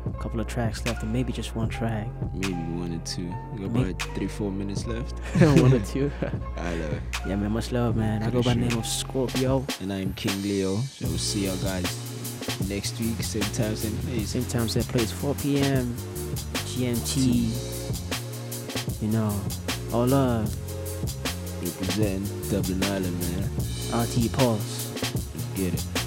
A 0.06 0.12
couple 0.22 0.40
of 0.40 0.46
tracks 0.46 0.84
left, 0.86 1.02
or 1.02 1.06
maybe 1.06 1.30
just 1.30 1.54
one 1.54 1.68
track. 1.68 2.08
Maybe 2.32 2.54
one 2.54 2.94
or 2.94 3.04
two. 3.04 3.30
We 3.52 3.68
got 3.68 3.76
about 3.76 4.02
three, 4.14 4.28
four 4.28 4.50
minutes 4.50 4.86
left. 4.86 5.18
one 5.60 5.74
or 5.74 5.80
two. 5.84 6.10
I 6.56 6.74
know. 6.76 6.98
Yeah, 7.26 7.36
man. 7.36 7.52
Much 7.52 7.70
love, 7.70 7.96
man. 7.96 8.22
I 8.22 8.30
go 8.30 8.42
by 8.42 8.54
the 8.54 8.60
name 8.60 8.78
of 8.78 8.86
Scorpio. 8.86 9.66
And 9.82 9.92
I'm 9.92 10.14
King 10.14 10.40
Leo. 10.42 10.78
So 10.78 11.06
we'll 11.06 11.18
see 11.18 11.44
y'all 11.46 11.56
guys 11.58 11.84
next 12.68 12.98
week, 13.00 13.22
same 13.22 13.42
time, 13.52 13.76
same 13.76 13.96
place. 13.98 14.30
Same 14.30 14.44
time, 14.44 14.68
same 14.68 14.84
place. 14.84 15.10
4 15.12 15.34
p.m. 15.36 15.94
GMT. 16.70 17.22
You 19.02 19.08
know, 19.08 19.40
all 19.92 20.06
love. 20.06 20.54
Represent 21.62 22.26
Dublin 22.50 22.82
Ireland, 22.84 23.18
man. 23.20 23.42
RTÉ 23.92 24.32
Pulse. 24.32 24.92
Let's 25.34 25.46
get 25.56 25.74
it. 25.74 25.99